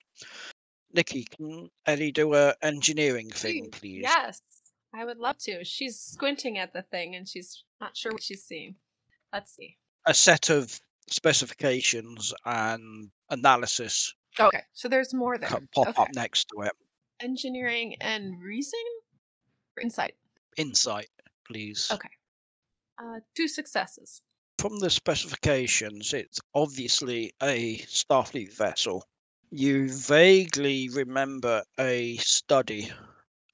Nikki, 0.94 1.24
can 1.24 1.70
Ellie 1.86 2.12
do 2.12 2.34
a 2.34 2.54
engineering 2.62 3.30
thing, 3.30 3.70
please? 3.70 4.02
Yes, 4.02 4.40
I 4.94 5.04
would 5.04 5.18
love 5.18 5.38
to. 5.38 5.64
She's 5.64 5.98
squinting 5.98 6.58
at 6.58 6.72
the 6.72 6.82
thing 6.82 7.14
and 7.16 7.28
she's 7.28 7.64
not 7.80 7.96
sure 7.96 8.12
what 8.12 8.22
she's 8.22 8.44
seeing. 8.44 8.76
Let's 9.32 9.54
see. 9.54 9.76
A 10.06 10.14
set 10.14 10.50
of 10.50 10.78
specifications 11.08 12.34
and 12.44 13.10
analysis 13.30 14.14
Okay, 14.40 14.62
so 14.72 14.88
there's 14.88 15.12
more 15.12 15.38
there. 15.38 15.48
pop 15.48 15.88
okay. 15.88 16.02
up 16.02 16.08
next 16.14 16.48
to 16.48 16.62
it. 16.62 16.72
Engineering 17.20 17.96
and 18.00 18.40
reason? 18.42 18.80
Insight. 19.80 20.14
Insight, 20.56 21.08
please. 21.46 21.88
Okay. 21.92 22.08
Uh, 23.02 23.20
two 23.36 23.48
successes. 23.48 24.22
From 24.58 24.78
the 24.78 24.90
specifications, 24.90 26.12
it's 26.14 26.40
obviously 26.54 27.32
a 27.42 27.78
Starfleet 27.78 28.54
vessel. 28.56 29.04
You 29.50 29.90
vaguely 29.90 30.88
remember 30.88 31.62
a 31.78 32.16
study 32.18 32.90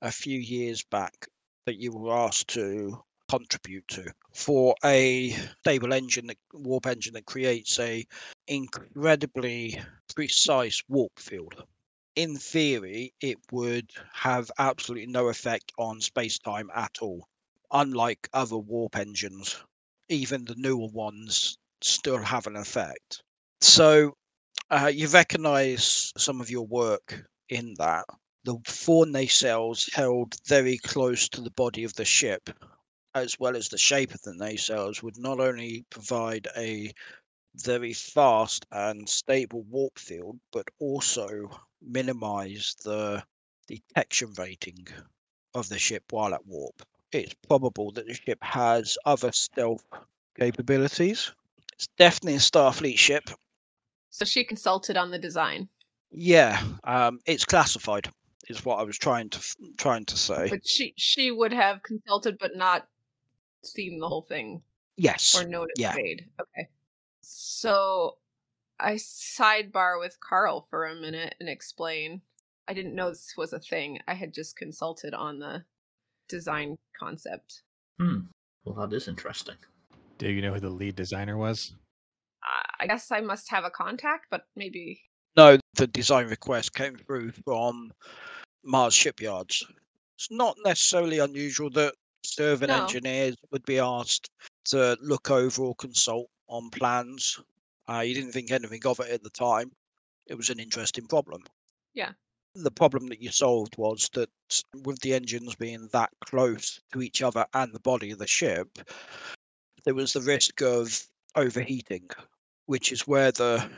a 0.02 0.10
few 0.12 0.38
years 0.38 0.82
back 0.84 1.26
that 1.66 1.76
you 1.76 1.92
were 1.92 2.12
asked 2.16 2.48
to 2.48 3.02
contribute 3.28 3.86
to 3.88 4.12
for 4.34 4.74
a 4.84 5.30
stable 5.60 5.92
engine, 5.92 6.26
that, 6.28 6.38
warp 6.52 6.86
engine 6.86 7.14
that 7.14 7.26
creates 7.26 7.78
a 7.78 8.06
incredibly 8.46 9.80
precise 10.14 10.82
warp 10.88 11.18
field. 11.18 11.66
In 12.16 12.36
theory, 12.36 13.14
it 13.20 13.38
would 13.50 13.90
have 14.12 14.50
absolutely 14.58 15.06
no 15.06 15.28
effect 15.28 15.72
on 15.78 16.00
space 16.00 16.38
time 16.38 16.70
at 16.74 16.98
all, 17.00 17.26
unlike 17.72 18.28
other 18.32 18.58
warp 18.58 18.96
engines 18.96 19.56
even 20.10 20.44
the 20.44 20.54
newer 20.56 20.88
ones 20.88 21.56
still 21.80 22.18
have 22.18 22.46
an 22.46 22.56
effect. 22.56 23.22
So 23.60 24.14
uh, 24.70 24.90
you 24.94 25.08
recognize 25.08 26.12
some 26.18 26.40
of 26.40 26.50
your 26.50 26.66
work 26.66 27.24
in 27.48 27.74
that. 27.78 28.06
The 28.48 28.58
four 28.64 29.04
nacelles 29.04 29.92
held 29.92 30.34
very 30.46 30.78
close 30.78 31.28
to 31.28 31.40
the 31.40 31.50
body 31.50 31.84
of 31.84 31.92
the 31.94 32.04
ship, 32.04 32.50
as 33.14 33.38
well 33.38 33.54
as 33.54 33.68
the 33.68 33.78
shape 33.78 34.14
of 34.14 34.22
the 34.22 34.32
nacelles, 34.32 35.02
would 35.02 35.18
not 35.18 35.38
only 35.38 35.84
provide 35.90 36.48
a 36.56 36.92
very 37.54 37.92
fast 37.92 38.64
and 38.72 39.08
stable 39.08 39.62
warp 39.64 39.98
field, 39.98 40.40
but 40.50 40.66
also 40.80 41.50
minimize 41.82 42.74
the 42.84 43.22
detection 43.66 44.32
rating 44.38 44.86
of 45.54 45.68
the 45.68 45.78
ship 45.78 46.04
while 46.10 46.34
at 46.34 46.46
warp 46.46 46.82
it's 47.12 47.34
probable 47.46 47.90
that 47.92 48.06
the 48.06 48.14
ship 48.14 48.38
has 48.42 48.98
other 49.04 49.32
stealth 49.32 49.84
capabilities. 50.38 51.32
It's 51.72 51.88
definitely 51.98 52.34
a 52.34 52.38
Starfleet 52.38 52.98
ship. 52.98 53.30
So 54.10 54.24
she 54.24 54.44
consulted 54.44 54.96
on 54.96 55.10
the 55.10 55.18
design, 55.18 55.68
Yeah, 56.10 56.62
um, 56.84 57.20
it's 57.26 57.44
classified. 57.44 58.10
Is 58.48 58.64
what 58.64 58.78
I 58.78 58.82
was 58.82 58.96
trying 58.96 59.28
to 59.30 59.40
trying 59.76 60.06
to 60.06 60.16
say. 60.16 60.48
but 60.48 60.66
she 60.66 60.94
she 60.96 61.30
would 61.30 61.52
have 61.52 61.82
consulted 61.82 62.38
but 62.38 62.56
not 62.56 62.88
seen 63.62 63.98
the 63.98 64.08
whole 64.08 64.22
thing 64.22 64.62
yes. 64.96 65.38
or 65.38 65.46
known 65.46 65.66
its 65.70 65.80
yeah. 65.80 65.92
fate. 65.92 66.22
Okay. 66.40 66.68
So 67.20 68.16
I 68.80 68.94
sidebar 68.94 69.98
with 69.98 70.18
Carl 70.20 70.66
for 70.70 70.86
a 70.86 70.94
minute 70.94 71.34
and 71.40 71.48
explain. 71.48 72.22
I 72.68 72.74
didn't 72.74 72.94
know 72.94 73.08
this 73.08 73.34
was 73.36 73.52
a 73.52 73.58
thing. 73.58 73.98
I 74.06 74.14
had 74.14 74.34
just 74.34 74.56
consulted 74.56 75.14
on 75.14 75.38
the 75.38 75.64
design 76.28 76.76
concept. 76.98 77.62
Hmm. 77.98 78.20
Well, 78.64 78.86
that 78.86 78.94
is 78.94 79.08
interesting. 79.08 79.56
Do 80.18 80.28
you 80.30 80.42
know 80.42 80.52
who 80.52 80.60
the 80.60 80.68
lead 80.68 80.96
designer 80.96 81.36
was? 81.38 81.72
I- 82.42 82.64
I 82.80 82.86
guess 82.86 83.10
I 83.10 83.20
must 83.20 83.50
have 83.50 83.64
a 83.64 83.70
contact, 83.70 84.26
but 84.30 84.46
maybe 84.54 85.02
No, 85.36 85.58
the 85.74 85.86
design 85.86 86.26
request 86.28 86.74
came 86.74 86.96
through 86.96 87.32
from 87.44 87.92
Mars 88.64 88.94
shipyards. 88.94 89.64
It's 90.16 90.30
not 90.30 90.56
necessarily 90.64 91.18
unusual 91.18 91.70
that 91.70 91.94
serving 92.24 92.68
No. 92.68 92.82
engineers 92.82 93.36
would 93.50 93.64
be 93.64 93.78
asked 93.78 94.30
to 94.66 94.96
look 95.00 95.30
over 95.30 95.62
or 95.62 95.74
consult 95.76 96.28
on 96.48 96.70
plans. 96.70 97.38
Uh, 97.88 98.00
you 98.00 98.14
didn't 98.14 98.32
think 98.32 98.50
anything 98.50 98.84
of 98.84 99.00
it 99.00 99.10
at 99.10 99.22
the 99.22 99.30
time. 99.30 99.70
It 100.26 100.34
was 100.34 100.50
an 100.50 100.60
interesting 100.60 101.06
problem. 101.06 101.44
Yeah. 101.94 102.12
The 102.54 102.70
problem 102.70 103.06
that 103.08 103.22
you 103.22 103.30
solved 103.30 103.76
was 103.78 104.10
that 104.14 104.30
with 104.82 104.98
the 105.00 105.14
engines 105.14 105.54
being 105.54 105.88
that 105.92 106.10
close 106.24 106.80
to 106.92 107.02
each 107.02 107.22
other 107.22 107.46
and 107.54 107.72
the 107.72 107.80
body 107.80 108.10
of 108.10 108.18
the 108.18 108.26
ship, 108.26 108.78
there 109.84 109.94
was 109.94 110.12
the 110.12 110.20
risk 110.20 110.60
of 110.60 111.06
overheating, 111.36 112.10
which 112.66 112.90
is 112.92 113.06
where 113.06 113.30
the 113.32 113.70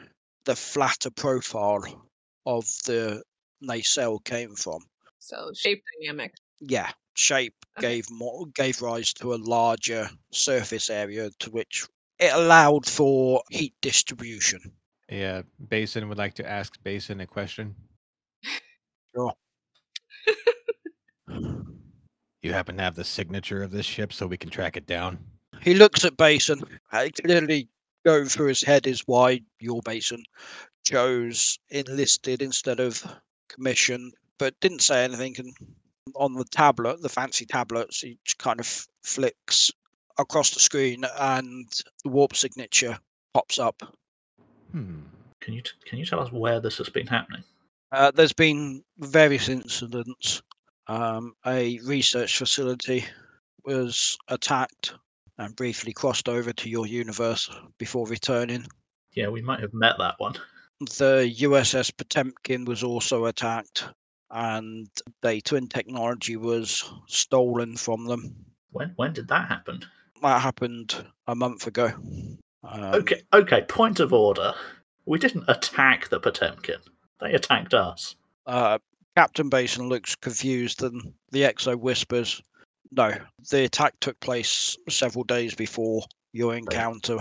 the 0.45 0.57
flatter 0.57 1.11
profile 1.11 2.09
of 2.47 2.65
the 2.87 3.23
nacelle 3.61 4.19
came 4.21 4.55
from. 4.55 4.81
so 5.19 5.51
shape 5.55 5.83
dynamic. 6.01 6.35
Yeah, 6.61 6.91
shape 7.15 7.55
Okay. 7.79 7.89
gave 7.97 8.11
more 8.11 8.47
gave 8.55 8.83
rise 8.83 9.13
to 9.15 9.35
a 9.35 9.37
larger 9.37 10.09
surface 10.33 10.91
area 10.91 11.31
to 11.41 11.51
which 11.51 11.87
it 12.19 12.33
allowed 12.35 12.87
for 12.87 13.43
heat 13.51 13.75
distribution. 13.81 14.61
Yeah, 15.09 15.43
Basin 15.69 16.09
would 16.09 16.19
like 16.19 16.35
to 16.35 16.49
ask 16.49 16.81
Basin 16.85 17.21
a 17.21 17.27
question. 17.27 17.75
Sure. 19.15 19.33
You 22.43 22.55
happen 22.55 22.79
to 22.79 22.83
have 22.83 22.95
the 22.95 23.05
signature 23.05 23.63
of 23.63 23.71
this 23.71 23.85
ship 23.85 24.15
so 24.15 24.27
we 24.27 24.39
can 24.39 24.49
track 24.49 24.79
it 24.79 24.87
down? 24.87 25.19
He 25.61 25.75
looks 25.75 26.07
at 26.07 26.17
Basin. 26.17 26.63
Clearly, 26.91 27.69
going 28.07 28.27
through 28.27 28.47
his 28.49 28.63
head 28.63 28.87
is 28.87 29.03
why 29.07 29.43
your 29.59 29.83
Basin 29.83 30.23
chose 30.87 31.59
enlisted 31.69 32.41
instead 32.41 32.81
of 32.81 33.05
commissioned, 33.55 34.15
but 34.39 34.59
didn't 34.61 34.83
say 34.83 35.05
anything. 35.05 35.35
And 35.39 35.55
on 36.15 36.35
the 36.35 36.45
tablet, 36.45 37.03
the 37.03 37.09
fancy 37.09 37.47
tablets, 37.47 38.01
he 38.01 38.19
kind 38.39 38.61
of 38.61 38.87
flicks 39.03 39.71
across 40.19 40.51
the 40.51 40.61
screen, 40.61 41.05
and 41.19 41.69
the 42.05 42.11
warp 42.11 42.35
signature 42.35 42.99
pops 43.35 43.59
up. 43.59 43.83
Hmm. 44.73 45.01
Can 45.41 45.55
you 45.55 45.63
t- 45.63 45.71
can 45.87 45.99
you 45.99 46.05
tell 46.05 46.21
us 46.21 46.31
where 46.33 46.61
this 46.61 46.79
has 46.79 46.89
been 46.89 47.07
happening? 47.07 47.43
Uh, 47.93 48.11
there's 48.15 48.33
been 48.33 48.85
various 48.99 49.49
incidents. 49.49 50.43
Um, 50.87 51.35
a 51.47 51.81
research 51.81 52.37
facility 52.37 53.05
was 53.65 54.19
attacked 54.29 54.95
and 55.39 55.57
briefly 55.57 55.93
crossed 55.93 56.29
over 56.29 56.53
to 56.53 56.69
your 56.69 56.87
universe 56.87 57.51
before 57.79 58.07
returning. 58.07 58.67
Yeah, 59.15 59.29
we 59.29 59.41
might 59.43 59.61
have 59.61 59.75
met 59.75 59.97
that 59.99 60.15
one. 60.19 60.35
The 60.81 61.35
USS 61.41 61.95
Potemkin 61.95 62.65
was 62.65 62.83
also 62.83 63.27
attacked, 63.27 63.87
and 64.31 64.89
the 65.21 65.41
twin 65.43 65.69
technology 65.69 66.37
was 66.37 66.91
stolen 67.07 67.77
from 67.77 68.07
them. 68.07 68.35
When 68.71 68.93
when 68.97 69.13
did 69.13 69.29
that 69.29 69.49
happen? 69.49 69.85
That 70.23 70.41
happened 70.41 71.05
a 71.27 71.35
month 71.35 71.67
ago. 71.67 71.93
Um, 72.65 72.95
Okay, 72.95 73.23
okay. 73.33 73.63
Point 73.63 74.01
of 74.01 74.13
order. 74.13 74.55
We 75.05 75.19
didn't 75.19 75.45
attack 75.49 76.09
the 76.09 76.21
Potemkin. 76.21 76.81
They 77.21 77.35
attacked 77.35 77.75
us. 77.75 78.17
Uh, 78.47 78.79
Captain 79.17 79.51
Basin 79.51 79.89
looks 79.89 80.15
confused, 80.15 80.83
and 80.83 81.13
the 81.31 81.43
XO 81.43 81.77
whispers, 81.79 82.41
"No, 82.91 83.13
the 83.51 83.65
attack 83.65 84.01
took 84.01 84.19
place 84.21 84.79
several 84.89 85.25
days 85.25 85.55
before 85.55 86.05
your 86.33 86.55
encounter." 86.55 87.19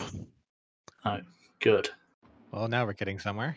Oh, 1.04 1.20
good. 1.60 1.90
Well, 2.52 2.68
now 2.68 2.86
we're 2.86 2.94
getting 2.94 3.20
somewhere. 3.20 3.56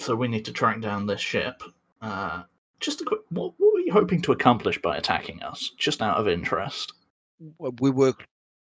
So 0.00 0.14
we 0.14 0.28
need 0.28 0.44
to 0.44 0.52
track 0.52 0.80
down 0.80 1.06
this 1.06 1.20
ship. 1.20 1.62
Uh, 2.00 2.42
Just 2.80 3.00
a 3.00 3.04
quick. 3.04 3.20
What, 3.30 3.54
what 3.58 3.74
were 3.74 3.80
you 3.80 3.92
hoping 3.92 4.22
to 4.22 4.32
accomplish 4.32 4.80
by 4.80 4.96
attacking 4.96 5.42
us? 5.42 5.72
Just 5.78 6.02
out 6.02 6.16
of 6.18 6.28
interest. 6.28 6.92
w- 7.58 7.76
we 7.80 7.90
were 7.90 8.14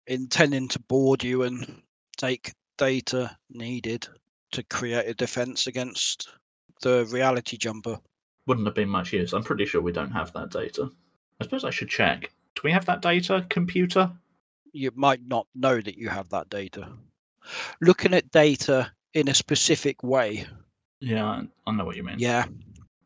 intending 0.07 0.67
to 0.69 0.79
board 0.79 1.23
you 1.23 1.43
and 1.43 1.81
take 2.17 2.53
data 2.77 3.35
needed 3.49 4.07
to 4.51 4.63
create 4.63 5.07
a 5.07 5.13
defense 5.13 5.67
against 5.67 6.29
the 6.81 7.05
reality 7.05 7.57
jumper. 7.57 7.97
Wouldn't 8.47 8.67
have 8.67 8.75
been 8.75 8.89
much 8.89 9.11
use. 9.11 9.33
I'm 9.33 9.43
pretty 9.43 9.65
sure 9.65 9.81
we 9.81 9.91
don't 9.91 10.11
have 10.11 10.31
that 10.33 10.51
data. 10.51 10.89
I 11.41 11.43
suppose 11.43 11.63
I 11.65 11.71
should 11.71 11.89
check. 11.89 12.31
Do 12.55 12.61
we 12.63 12.71
have 12.71 12.85
that 12.85 13.01
data, 13.01 13.45
computer? 13.49 14.11
You 14.71 14.91
might 14.95 15.25
not 15.25 15.47
know 15.55 15.81
that 15.81 15.97
you 15.97 16.07
have 16.09 16.29
that 16.29 16.49
data. 16.49 16.87
Looking 17.81 18.13
at 18.13 18.31
data 18.31 18.91
in 19.15 19.29
a 19.29 19.33
specific 19.33 20.03
way, 20.03 20.45
Yeah, 20.99 21.25
I- 21.25 21.47
I 21.67 21.71
know 21.71 21.85
what 21.85 21.95
you 21.95 22.03
mean. 22.03 22.19
yeah. 22.19 22.45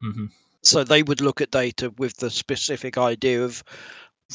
hmm 0.01 0.25
So 0.63 0.83
they 0.83 1.03
would 1.03 1.21
look 1.21 1.39
at 1.41 1.51
data 1.51 1.89
with 1.97 2.17
the 2.17 2.29
specific 2.29 2.97
idea 2.97 3.43
of 3.45 3.63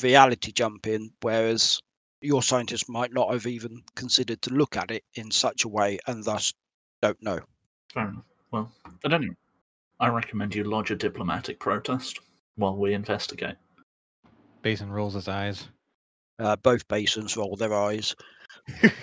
reality 0.02 0.52
jumping, 0.52 1.12
whereas 1.20 1.80
your 2.22 2.42
scientists 2.42 2.88
might 2.88 3.12
not 3.12 3.30
have 3.32 3.46
even 3.46 3.82
considered 3.94 4.40
to 4.42 4.50
look 4.54 4.76
at 4.76 4.90
it 4.90 5.04
in 5.14 5.30
such 5.30 5.64
a 5.64 5.68
way 5.68 5.98
and 6.06 6.24
thus 6.24 6.52
don't 7.02 7.20
know. 7.22 7.40
Fair 7.92 8.08
enough. 8.08 8.24
Well, 8.50 8.72
at 9.04 9.12
any 9.12 9.28
rate, 9.28 9.36
I 10.00 10.08
recommend 10.08 10.54
you 10.54 10.64
lodge 10.64 10.90
a 10.90 10.96
diplomatic 10.96 11.58
protest 11.60 12.20
while 12.56 12.76
we 12.76 12.94
investigate. 12.94 13.56
Basin 14.62 14.90
rolls 14.90 15.14
his 15.14 15.28
eyes. 15.28 15.68
Uh, 16.38 16.56
both 16.56 16.86
basins 16.88 17.36
roll 17.36 17.56
their 17.56 17.74
eyes. 17.74 18.14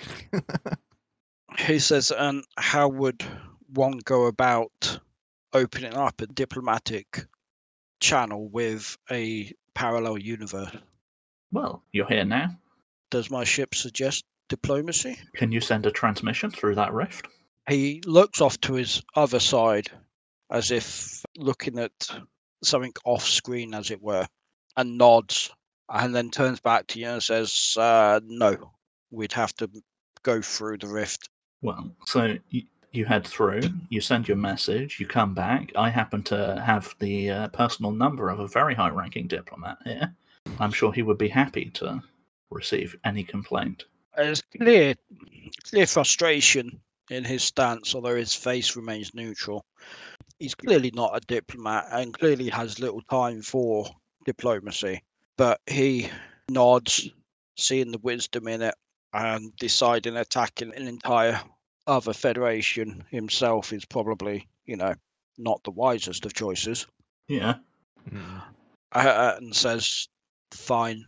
He 1.66 1.80
says, 1.80 2.12
and 2.12 2.44
how 2.58 2.88
would 2.88 3.24
one 3.68 4.00
go 4.00 4.26
about 4.26 5.00
opening 5.54 5.94
up 5.94 6.22
a 6.22 6.28
diplomatic 6.28 7.26
channel 8.00 8.50
with 8.50 8.98
a 9.12 9.54
parallel 9.76 10.18
universe? 10.18 10.76
Well, 11.52 11.84
you're 11.92 12.08
here 12.08 12.26
now. 12.26 12.58
Does 13.12 13.30
my 13.30 13.44
ship 13.44 13.76
suggest 13.76 14.26
diplomacy? 14.50 15.20
Can 15.36 15.52
you 15.52 15.62
send 15.62 15.86
a 15.86 15.92
transmission 15.92 16.50
through 16.50 16.76
that 16.76 16.94
rift? 16.94 17.28
He 17.70 18.02
looks 18.06 18.42
off 18.42 18.60
to 18.62 18.74
his 18.74 19.04
other 19.16 19.40
side 19.40 19.92
as 20.50 20.72
if 20.72 21.24
looking 21.38 21.78
at 21.78 21.92
something 22.64 22.94
off 23.06 23.24
screen, 23.24 23.74
as 23.74 23.92
it 23.92 24.02
were, 24.02 24.28
and 24.78 24.98
nods, 24.98 25.52
and 25.90 26.14
then 26.16 26.32
turns 26.32 26.60
back 26.60 26.88
to 26.88 27.00
you 27.00 27.08
and 27.08 27.24
says, 27.24 27.76
uh, 27.78 28.20
No, 28.26 28.72
we'd 29.12 29.34
have 29.34 29.54
to 29.58 29.70
go 30.24 30.42
through 30.42 30.80
the 30.80 30.88
rift. 30.88 31.30
Well, 31.62 31.92
so 32.06 32.38
you, 32.50 32.64
you 32.92 33.06
head 33.06 33.26
through, 33.26 33.62
you 33.90 34.02
send 34.02 34.28
your 34.28 34.38
message, 34.38 35.00
you 35.00 35.06
come 35.06 35.34
back. 35.34 35.72
I 35.76 35.90
happen 35.90 36.24
to 36.24 36.62
have 36.66 36.96
the 37.00 37.30
uh, 37.30 37.48
personal 37.50 37.92
number 37.92 38.30
of 38.30 38.40
a 38.40 38.48
very 38.48 38.76
high 38.76 38.90
ranking 38.90 39.28
diplomat 39.28 39.78
here. 39.84 40.14
I'm 40.60 40.72
sure 40.72 40.92
he 40.92 41.04
would 41.04 41.18
be 41.18 41.30
happy 41.30 41.70
to 41.76 42.02
receive 42.50 42.96
any 43.06 43.24
complaint. 43.24 43.86
There's 44.16 44.42
clear, 44.42 44.96
clear 45.70 45.88
frustration 45.88 46.80
in 47.10 47.24
his 47.24 47.44
stance, 47.44 47.96
although 47.96 48.16
his 48.16 48.34
face 48.34 48.76
remains 48.76 49.14
neutral. 49.14 49.66
He's 50.40 50.56
clearly 50.56 50.92
not 50.94 51.16
a 51.16 51.20
diplomat 51.22 51.86
and 51.92 52.18
clearly 52.18 52.50
has 52.50 52.80
little 52.80 53.02
time 53.04 53.42
for 53.42 53.86
diplomacy, 54.26 55.04
but 55.38 55.62
he 55.68 56.10
nods, 56.50 57.10
seeing 57.58 57.92
the 57.92 58.00
wisdom 58.00 58.48
in 58.48 58.62
it, 58.62 58.76
and 59.14 59.56
deciding 59.58 60.18
attacking 60.18 60.74
an 60.76 60.88
entire 60.88 61.42
other 61.88 62.14
federation 62.14 63.04
himself 63.10 63.74
is 63.74 63.86
probably, 63.86 64.48
you 64.66 64.78
know, 64.78 64.94
not 65.38 65.64
the 65.64 65.72
wisest 65.72 66.26
of 66.26 66.34
choices. 66.34 66.88
Yeah. 67.28 67.56
Mm. 68.10 68.42
Uh, 68.94 69.34
and 69.38 69.56
says, 69.56 70.08
"Fine," 70.52 71.06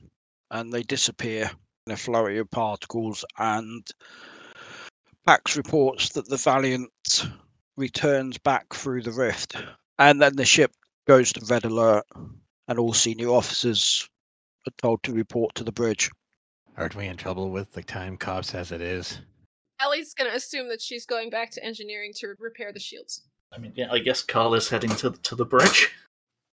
and 0.51 0.71
they 0.71 0.83
disappear 0.83 1.51
in 1.85 1.93
a 1.93 1.97
flurry 1.97 2.37
of 2.39 2.49
particles. 2.49 3.25
And 3.37 3.85
Pax 5.25 5.55
reports 5.55 6.09
that 6.09 6.27
the 6.27 6.37
Valiant 6.37 7.25
returns 7.77 8.37
back 8.37 8.73
through 8.73 9.03
the 9.03 9.11
rift, 9.11 9.55
and 9.99 10.21
then 10.21 10.35
the 10.35 10.45
ship 10.45 10.71
goes 11.07 11.33
to 11.33 11.45
red 11.45 11.65
alert, 11.65 12.05
and 12.67 12.79
all 12.79 12.93
senior 12.93 13.29
officers 13.29 14.07
are 14.67 14.73
told 14.77 15.03
to 15.03 15.13
report 15.13 15.55
to 15.55 15.63
the 15.63 15.71
bridge. 15.71 16.09
Aren't 16.77 16.95
we 16.95 17.05
in 17.07 17.17
trouble 17.17 17.49
with 17.51 17.71
the 17.73 17.83
time 17.83 18.17
cops 18.17 18.55
as 18.55 18.71
it 18.71 18.81
is? 18.81 19.19
Ellie's 19.79 20.13
gonna 20.13 20.31
assume 20.31 20.69
that 20.69 20.81
she's 20.81 21.05
going 21.05 21.29
back 21.29 21.51
to 21.51 21.63
engineering 21.63 22.11
to 22.15 22.33
repair 22.39 22.71
the 22.73 22.79
shields. 22.79 23.23
I 23.51 23.59
mean, 23.59 23.73
yeah, 23.75 23.91
I 23.91 23.99
guess 23.99 24.23
Carl 24.23 24.55
is 24.55 24.69
heading 24.69 24.89
to 24.97 25.11
to 25.11 25.35
the 25.35 25.45
bridge. 25.45 25.91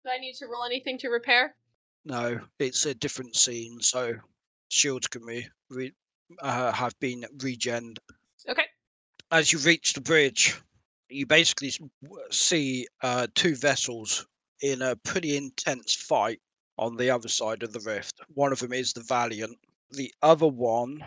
Do 0.04 0.12
I 0.12 0.18
need 0.18 0.34
to 0.36 0.48
roll 0.48 0.64
anything 0.66 0.98
to 1.00 1.10
repair? 1.10 1.56
No, 2.06 2.40
it's 2.60 2.86
a 2.86 2.96
different 2.96 3.36
scene, 3.36 3.80
so 3.82 4.14
shields 4.70 5.08
can 5.08 5.26
be 5.26 5.48
re- 5.70 5.94
uh, 6.42 6.72
have 6.72 6.98
been 7.00 7.26
regened. 7.38 7.98
Okay. 8.50 8.66
as 9.32 9.52
you 9.52 9.60
reach 9.60 9.94
the 9.94 10.02
bridge, 10.02 10.60
you 11.10 11.26
basically 11.26 11.74
see 12.32 12.88
uh, 13.04 13.28
two 13.36 13.56
vessels 13.56 14.26
in 14.62 14.82
a 14.82 14.96
pretty 14.96 15.36
intense 15.36 15.94
fight 15.96 16.40
on 16.78 16.96
the 16.96 17.10
other 17.10 17.28
side 17.28 17.62
of 17.64 17.74
the 17.74 17.82
rift. 17.82 18.22
One 18.34 18.54
of 18.54 18.60
them 18.60 18.72
is 18.72 18.94
the 18.94 19.02
Valiant. 19.02 19.58
The 19.92 20.14
other 20.22 20.48
one 20.48 21.04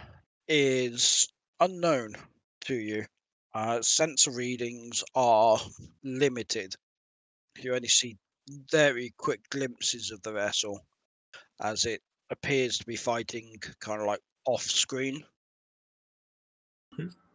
is 0.48 1.28
unknown 1.60 2.14
to 2.62 2.74
you. 2.74 3.06
Uh, 3.52 3.82
sensor 3.82 4.30
readings 4.30 5.04
are 5.14 5.58
limited. 6.02 6.74
You 7.58 7.74
only 7.74 7.88
see 7.88 8.16
very 8.70 9.12
quick 9.16 9.48
glimpses 9.50 10.10
of 10.10 10.22
the 10.22 10.32
vessel 10.32 10.80
as 11.60 11.84
it 11.84 12.00
appears 12.30 12.78
to 12.78 12.86
be 12.86 12.96
fighting 12.96 13.56
kind 13.80 14.00
of 14.00 14.06
like 14.06 14.20
off 14.46 14.62
screen. 14.62 15.24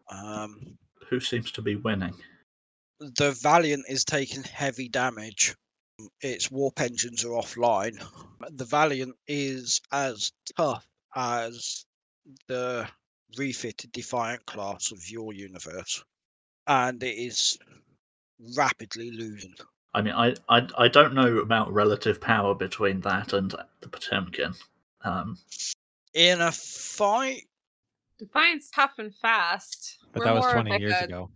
Um, 0.09 0.77
Who 1.09 1.19
seems 1.19 1.51
to 1.51 1.61
be 1.61 1.75
winning? 1.75 2.15
the 2.99 3.31
Valiant 3.31 3.85
is 3.89 4.05
taking 4.05 4.43
heavy 4.43 4.87
damage. 4.87 5.55
Its 6.21 6.49
warp 6.49 6.79
engines 6.79 7.23
are 7.25 7.29
offline. 7.29 8.03
The 8.51 8.65
Valiant 8.65 9.15
is 9.27 9.81
as 9.91 10.31
tough 10.57 10.87
as 11.15 11.85
the 12.47 12.87
refitted 13.37 13.91
Defiant 13.91 14.45
class 14.45 14.91
of 14.91 15.09
your 15.09 15.33
universe, 15.33 16.03
and 16.67 17.01
it 17.03 17.15
is 17.15 17.57
rapidly 18.55 19.11
losing. 19.11 19.53
I 19.93 20.01
mean, 20.01 20.13
I, 20.13 20.35
I, 20.49 20.67
I 20.77 20.87
don't 20.89 21.13
know 21.13 21.37
about 21.37 21.71
relative 21.73 22.19
power 22.19 22.53
between 22.53 22.99
that 23.01 23.33
and 23.33 23.53
the 23.81 23.87
Potemkin. 23.89 24.53
Um, 25.03 25.37
In 26.13 26.41
a 26.41 26.51
fight, 26.51 27.43
Defiant's 28.19 28.69
tough 28.71 28.95
and 28.97 29.13
fast. 29.15 29.99
But 30.13 30.19
We're 30.19 30.25
that 30.25 30.33
was 30.35 30.41
more 30.43 30.49
of 30.49 30.53
20 30.55 30.69
like 30.71 30.81
years 30.81 30.93
a 31.01 31.03
ago. 31.05 31.29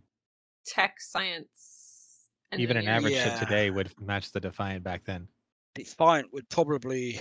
Tech 0.66 1.00
science. 1.00 2.26
Even 2.52 2.76
an 2.76 2.88
engineering. 2.88 2.88
average 2.88 3.14
ship 3.14 3.32
Yeah. 3.34 3.38
today 3.46 3.70
would 3.70 3.98
match 4.00 4.32
the 4.32 4.40
Defiant 4.40 4.82
back 4.82 5.04
then. 5.04 5.28
Defiant 5.74 6.32
would 6.32 6.48
probably 6.48 7.20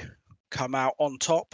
come 0.49 0.73
out 0.75 0.95
on 0.97 1.17
top, 1.19 1.53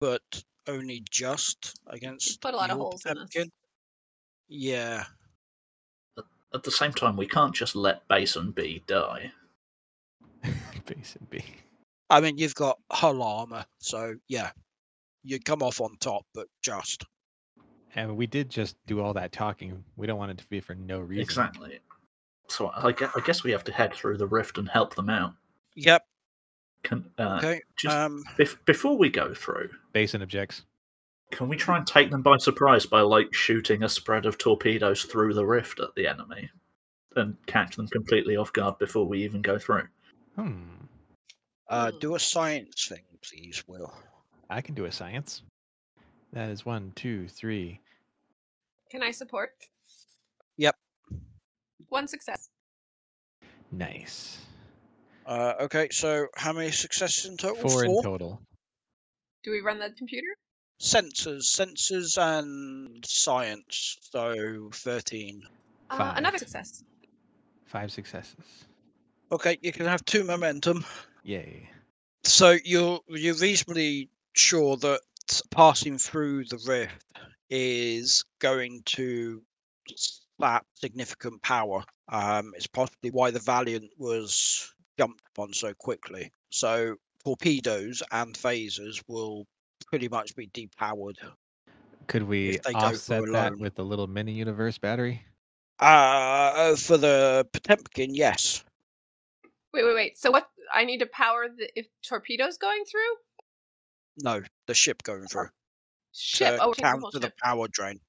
but 0.00 0.22
only 0.66 1.04
just 1.10 1.78
against. 1.88 2.40
put 2.40 2.54
a 2.54 2.56
lot 2.56 2.70
of 2.70 2.76
your 2.76 2.84
holes 2.84 3.06
in 3.06 3.18
us. 3.18 3.30
Yeah, 4.48 5.04
at 6.54 6.62
the 6.62 6.70
same 6.70 6.92
time, 6.92 7.16
we 7.16 7.26
can't 7.26 7.54
just 7.54 7.74
let 7.74 8.06
Basin 8.08 8.52
B 8.52 8.82
die. 8.86 9.32
Basin 10.86 11.26
B. 11.28 11.44
I 12.10 12.20
mean, 12.20 12.38
you've 12.38 12.54
got 12.54 12.78
hull 12.92 13.22
armor, 13.22 13.64
so 13.78 14.14
yeah, 14.28 14.50
you 15.24 15.40
come 15.40 15.62
off 15.62 15.80
on 15.80 15.96
top, 15.98 16.24
but 16.32 16.46
just. 16.62 17.04
And 17.96 18.16
we 18.16 18.26
did 18.26 18.50
just 18.50 18.76
do 18.86 19.00
all 19.00 19.12
that 19.14 19.32
talking. 19.32 19.82
We 19.96 20.06
don't 20.06 20.18
want 20.18 20.30
it 20.30 20.38
to 20.38 20.46
be 20.46 20.60
for 20.60 20.74
no 20.74 21.00
reason. 21.00 21.22
Exactly. 21.22 21.80
So 22.48 22.70
I 22.74 22.92
guess, 22.92 23.10
I 23.16 23.20
guess 23.20 23.42
we 23.42 23.50
have 23.50 23.64
to 23.64 23.72
head 23.72 23.92
through 23.94 24.18
the 24.18 24.26
rift 24.26 24.58
and 24.58 24.68
help 24.68 24.94
them 24.94 25.10
out. 25.10 25.32
Yep. 25.74 26.04
Can, 26.84 27.10
uh, 27.18 27.36
Okay. 27.38 27.62
just 27.76 27.96
Um. 27.96 28.22
bef- 28.38 28.64
before 28.66 28.96
we 28.96 29.08
go 29.08 29.34
through, 29.34 29.70
Basin 29.92 30.22
objects. 30.22 30.62
can 31.32 31.48
we 31.48 31.56
try 31.56 31.76
and 31.78 31.86
take 31.86 32.10
them 32.10 32.22
by 32.22 32.36
surprise 32.36 32.86
by 32.86 33.00
like 33.00 33.34
shooting 33.34 33.82
a 33.82 33.88
spread 33.88 34.26
of 34.26 34.38
torpedoes 34.38 35.04
through 35.04 35.34
the 35.34 35.44
rift 35.46 35.80
at 35.80 35.94
the 35.96 36.06
enemy 36.06 36.50
and 37.16 37.36
catch 37.46 37.74
them 37.76 37.88
completely 37.88 38.36
off 38.36 38.52
guard 38.52 38.78
before 38.78 39.06
we 39.06 39.24
even 39.24 39.42
go 39.42 39.58
through? 39.58 39.88
Hmm. 40.36 40.62
Uh, 41.68 41.90
Hmm. 41.90 41.98
do 41.98 42.14
a 42.14 42.20
science 42.20 42.86
thing, 42.86 43.02
please, 43.22 43.66
Will. 43.66 43.92
I 44.50 44.60
can 44.60 44.74
do 44.74 44.84
a 44.84 44.92
science. 44.92 45.42
That 46.32 46.50
is 46.50 46.66
one, 46.66 46.92
two, 46.94 47.28
three. 47.28 47.80
Can 48.90 49.02
I 49.02 49.10
support? 49.10 49.52
Yep. 50.58 50.76
One 51.88 52.06
success. 52.08 52.50
Nice. 53.72 54.38
Uh, 55.26 55.54
okay. 55.60 55.88
So 55.90 56.26
how 56.36 56.52
many 56.52 56.70
successes 56.70 57.26
in 57.26 57.36
total? 57.36 57.68
Four 57.68 57.84
in 57.84 58.02
total. 58.02 58.40
Do 59.42 59.50
we 59.50 59.60
run 59.60 59.78
the 59.78 59.90
computer? 59.90 60.28
Sensors, 60.80 61.44
sensors, 61.44 62.18
and 62.18 63.04
science. 63.06 63.98
So 64.10 64.70
thirteen. 64.72 65.42
Uh, 65.90 65.98
Five. 65.98 66.18
another 66.18 66.38
success. 66.38 66.82
Five 67.64 67.92
successes. 67.92 68.66
Okay, 69.32 69.58
you 69.62 69.72
can 69.72 69.86
have 69.86 70.04
two 70.04 70.24
momentum. 70.24 70.84
Yay. 71.22 71.68
So 72.24 72.56
you're 72.64 73.00
you're 73.08 73.36
reasonably 73.36 74.10
sure 74.32 74.76
that 74.78 75.00
passing 75.50 75.98
through 75.98 76.44
the 76.44 76.58
rift 76.66 77.04
is 77.50 78.24
going 78.40 78.82
to 78.86 79.42
slap 79.96 80.66
significant 80.74 81.42
power. 81.42 81.84
Um, 82.08 82.52
it's 82.56 82.66
possibly 82.66 83.10
why 83.10 83.30
the 83.30 83.38
Valiant 83.38 83.90
was 83.98 84.73
jumped 84.98 85.22
upon 85.34 85.52
so 85.52 85.72
quickly. 85.74 86.32
So 86.50 86.96
torpedoes 87.24 88.02
and 88.12 88.34
phasers 88.34 89.02
will 89.08 89.46
pretty 89.86 90.08
much 90.08 90.34
be 90.36 90.46
depowered. 90.48 91.16
Could 92.06 92.24
we 92.24 92.50
If 92.50 92.62
they 92.62 92.72
go 92.72 92.78
offset 92.80 93.24
that 93.32 93.56
with 93.58 93.74
the 93.74 93.84
little 93.84 94.06
mini 94.06 94.32
universe 94.32 94.78
battery? 94.78 95.22
Uh, 95.80 96.76
for 96.76 96.96
the 96.96 97.46
Potemkin, 97.52 98.14
yes. 98.14 98.62
Wait, 99.72 99.84
wait, 99.84 99.94
wait. 99.94 100.18
So 100.18 100.30
what? 100.30 100.48
I 100.72 100.84
need 100.84 100.98
to 100.98 101.06
power 101.06 101.48
the 101.48 101.68
if 101.78 101.86
torpedoes 102.02 102.56
going 102.58 102.84
through 102.84 103.00
No, 104.18 104.42
the 104.66 104.74
ship 104.74 105.02
going 105.02 105.26
through 105.26 105.48
ship. 106.12 106.56
to 106.56 106.62
Oh, 106.62 106.68
we're 106.68 107.10
the 107.12 107.18
the 107.18 107.26
ship. 107.26 107.34
power 107.42 107.66
drain. 107.68 108.00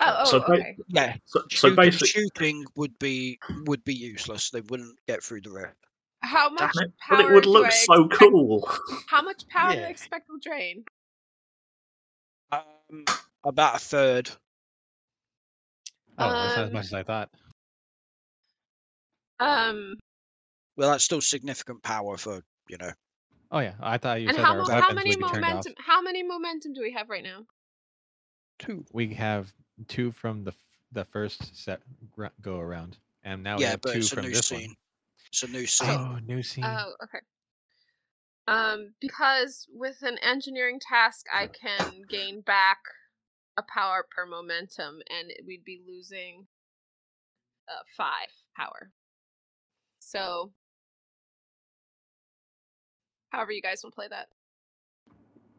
Oh, 0.00 0.16
oh, 0.20 0.24
So 0.30 0.40
ba- 0.40 0.52
okay. 0.54 0.76
Yeah, 0.88 1.16
So, 1.26 1.40
so 1.42 1.46
shooting, 1.48 1.76
basically, 1.76 2.08
shooting 2.08 2.64
would 2.76 2.98
be 2.98 3.38
would 3.66 3.84
be 3.84 3.94
useless. 3.94 4.50
They 4.50 4.62
wouldn't 4.62 4.98
get 5.06 5.22
through 5.22 5.42
the 5.42 5.50
rift. 5.50 5.76
How 6.22 6.48
damn 6.48 6.54
much 6.66 6.76
it, 6.76 6.92
power 7.00 7.16
but 7.16 7.26
it 7.26 7.34
would 7.34 7.46
look 7.46 7.66
I 7.66 7.70
so 7.70 8.04
expect- 8.04 8.30
cool. 8.30 8.68
How 9.08 9.22
much 9.22 9.46
power 9.48 9.72
do 9.72 9.78
you 9.80 9.86
expect 9.86 10.28
will 10.28 10.38
drain? 10.38 10.84
Um, 12.52 13.04
about 13.44 13.76
a 13.76 13.78
third. 13.78 14.30
Oh, 16.18 16.28
that's 16.30 16.56
not 16.56 16.62
as 16.64 16.68
Um, 16.68 16.72
much 16.74 16.84
as 16.86 16.94
I 16.94 17.02
thought. 17.02 17.30
Um, 19.38 19.96
Well, 20.76 20.90
that's 20.90 21.04
still 21.04 21.20
significant 21.20 21.82
power 21.82 22.16
for 22.16 22.42
you 22.68 22.76
know. 22.78 22.90
Oh 23.50 23.58
yeah, 23.60 23.74
I 23.80 23.98
thought 23.98 24.20
you 24.20 24.28
and 24.28 24.36
said 24.36 24.44
how, 24.44 24.52
our 24.52 24.58
mo- 24.64 24.80
how 24.80 24.92
many 24.92 25.16
would 25.16 25.24
off. 25.24 25.32
momentum? 25.34 25.74
How 25.78 26.02
many 26.02 26.22
momentum 26.22 26.72
do 26.74 26.82
we 26.82 26.92
have 26.92 27.08
right 27.08 27.24
now? 27.24 27.46
Two. 28.58 28.84
We 28.92 29.08
have 29.14 29.50
two 29.88 30.12
from 30.12 30.44
the 30.44 30.52
the 30.92 31.04
first 31.04 31.56
set 31.56 31.80
go 32.42 32.58
around, 32.58 32.98
and 33.24 33.42
now 33.42 33.56
we 33.56 33.64
have 33.64 33.80
two 33.80 34.02
from 34.02 34.26
this 34.26 34.46
scene. 34.48 34.68
one. 34.68 34.76
It's 35.30 35.42
a 35.42 35.48
new 35.48 35.66
scene. 35.66 35.88
Oh, 35.88 36.18
new 36.26 36.42
scene. 36.42 36.64
Oh, 36.64 36.92
okay. 37.04 37.20
Um, 38.48 38.94
because 39.00 39.68
with 39.72 40.02
an 40.02 40.18
engineering 40.18 40.80
task, 40.80 41.26
I 41.32 41.46
can 41.46 42.02
gain 42.08 42.40
back 42.40 42.78
a 43.56 43.62
power 43.62 44.06
per 44.10 44.26
momentum, 44.26 45.00
and 45.08 45.32
we'd 45.46 45.64
be 45.64 45.80
losing 45.86 46.46
uh, 47.68 47.82
five 47.96 48.30
power. 48.56 48.90
So, 50.00 50.52
however 53.28 53.52
you 53.52 53.62
guys 53.62 53.82
want 53.84 53.92
to 53.92 53.96
play 53.96 54.08
that. 54.08 54.28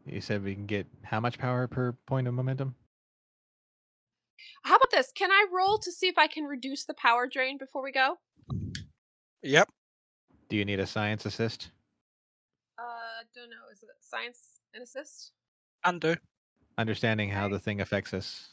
you 0.06 0.20
said 0.20 0.44
we 0.44 0.54
can 0.54 0.66
get 0.66 0.88
how 1.04 1.22
much 1.22 1.38
power 1.38 1.68
per 1.68 1.94
point 2.08 2.28
of 2.28 2.34
momentum? 2.34 2.76
How 4.64 4.76
about 4.76 4.92
this? 4.92 5.12
Can 5.16 5.32
I 5.32 5.46
roll 5.54 5.78
to 5.80 5.92
see 5.92 6.08
if 6.08 6.18
I 6.18 6.28
can 6.28 6.44
reduce 6.44 6.84
the 6.86 6.94
power 6.94 7.28
drain 7.28 7.58
before 7.58 7.84
we 7.84 7.92
go? 7.92 8.18
Yep. 9.44 9.70
Do 10.50 10.58
you 10.58 10.66
need 10.66 10.80
a 10.80 10.88
science 10.88 11.26
assist? 11.26 11.72
Uh, 12.78 13.24
don't 13.36 13.50
know. 13.50 13.72
Is 13.72 13.82
it 13.84 13.90
science 14.02 14.60
and 14.74 14.84
assist? 14.84 15.32
And 15.84 16.00
do. 16.00 16.16
Understanding 16.78 17.30
how 17.30 17.50
the 17.50 17.60
thing 17.60 17.82
affects 17.82 18.14
us. 18.14 18.50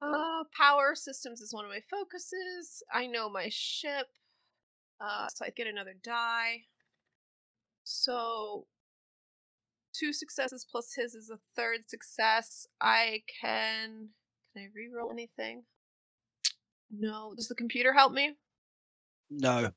Uh, 0.00 0.44
power 0.56 0.94
systems 0.94 1.40
is 1.40 1.52
one 1.52 1.64
of 1.64 1.70
my 1.70 1.80
focuses. 1.90 2.82
I 2.92 3.06
know 3.06 3.28
my 3.28 3.48
ship. 3.50 4.06
Uh, 5.00 5.26
so 5.34 5.44
I 5.44 5.50
get 5.50 5.66
another 5.66 5.94
die. 6.02 6.62
So 7.84 8.66
two 9.92 10.12
successes 10.12 10.66
plus 10.70 10.92
his 10.94 11.14
is 11.14 11.30
a 11.30 11.38
third 11.56 11.88
success. 11.88 12.66
I 12.80 13.22
can 13.40 14.10
can 14.52 14.62
I 14.62 14.66
reroll 14.66 15.10
anything? 15.10 15.64
No. 16.90 17.34
Does 17.36 17.48
the 17.48 17.54
computer 17.54 17.92
help 17.92 18.12
me? 18.12 18.36
No. 19.30 19.70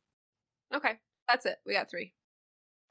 Okay, 0.73 0.93
that's 1.27 1.45
it. 1.45 1.57
We 1.65 1.73
got 1.73 1.89
three. 1.89 2.13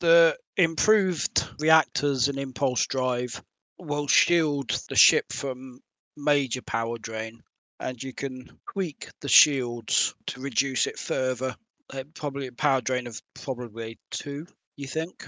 The 0.00 0.36
improved 0.56 1.48
reactors 1.58 2.28
and 2.28 2.38
impulse 2.38 2.86
drive 2.86 3.42
will 3.78 4.06
shield 4.06 4.70
the 4.88 4.96
ship 4.96 5.32
from 5.32 5.80
major 6.16 6.62
power 6.62 6.98
drain, 6.98 7.42
and 7.80 8.02
you 8.02 8.12
can 8.12 8.58
tweak 8.72 9.08
the 9.20 9.28
shields 9.28 10.14
to 10.26 10.40
reduce 10.40 10.86
it 10.86 10.98
further. 10.98 11.56
Uh, 11.92 12.04
probably 12.14 12.46
a 12.46 12.52
power 12.52 12.80
drain 12.80 13.06
of 13.06 13.20
probably 13.34 13.98
two. 14.10 14.46
You 14.76 14.86
think? 14.86 15.26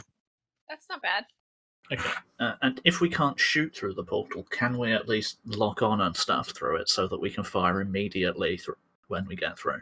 That's 0.69 0.87
not 0.91 1.03
bad. 1.03 1.25
Okay. 1.91 2.11
Uh, 2.39 2.55
and 2.61 2.81
if 2.85 3.01
we 3.01 3.09
can't 3.09 3.41
shoot 3.41 3.75
through 3.75 3.95
the 3.95 4.05
portal, 4.05 4.45
can 4.51 4.77
we 4.77 4.93
at 4.93 5.09
least 5.09 5.39
lock 5.47 5.81
on 5.83 6.01
and 6.01 6.15
stuff 6.15 6.51
through 6.51 6.77
it 6.77 6.89
so 6.89 7.09
that 7.09 7.21
we 7.21 7.31
can 7.31 7.45
fire 7.45 7.81
immediately 7.81 8.59
thr 8.59 8.73
when 9.07 9.27
we 9.27 9.37
get 9.37 9.59
through? 9.59 9.81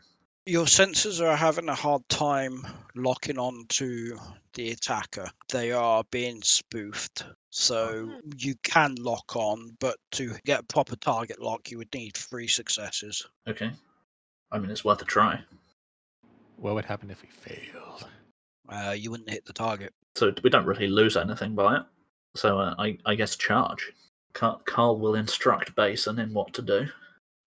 Your 0.48 0.66
sensors 0.66 1.20
are 1.20 1.35
having 1.35 1.68
a 1.68 1.74
hard 1.74 2.09
time 2.09 2.64
locking 2.94 3.37
on 3.37 3.64
to 3.70 4.16
the 4.54 4.70
attacker. 4.70 5.28
They 5.50 5.72
are 5.72 6.04
being 6.12 6.40
spoofed. 6.42 7.24
So 7.50 8.06
Mhm. 8.06 8.44
you 8.44 8.54
can 8.62 8.94
lock 8.94 9.35
on, 9.35 9.76
but 9.80 9.98
to 10.12 10.37
get 10.44 10.61
a 10.61 10.64
proper 10.64 10.94
target 10.94 11.40
lock, 11.40 11.70
you 11.72 11.78
would 11.78 11.92
need 11.92 12.16
three 12.16 12.46
successes. 12.46 13.26
Okay. 13.48 13.72
I 14.52 14.59
mean, 14.61 14.70
it's 14.70 14.85
worth 14.85 15.02
a 15.02 15.04
try. 15.04 15.42
What 16.59 16.74
would 16.74 16.85
happen 16.85 17.11
if 17.11 17.22
we 17.22 17.28
failed? 17.28 18.09
Uh, 18.68 18.94
you 18.96 19.11
wouldn't 19.11 19.30
hit 19.30 19.44
the 19.46 19.52
target. 19.52 19.92
So 20.14 20.32
we 20.44 20.50
don't 20.50 20.64
really 20.64 20.88
lose 20.88 21.16
anything 21.16 21.56
by 21.56 21.78
it. 21.78 21.87
So 22.37 22.61
uh, 22.61 22.74
I, 22.78 22.98
I 23.04 23.16
guess 23.16 23.35
charge. 23.35 23.92
Carl, 24.32 24.62
Carl 24.64 24.98
will 25.00 25.16
instruct 25.16 25.74
Basin 25.74 26.20
in 26.20 26.32
what 26.32 26.52
to 26.54 26.62
do. 26.62 26.88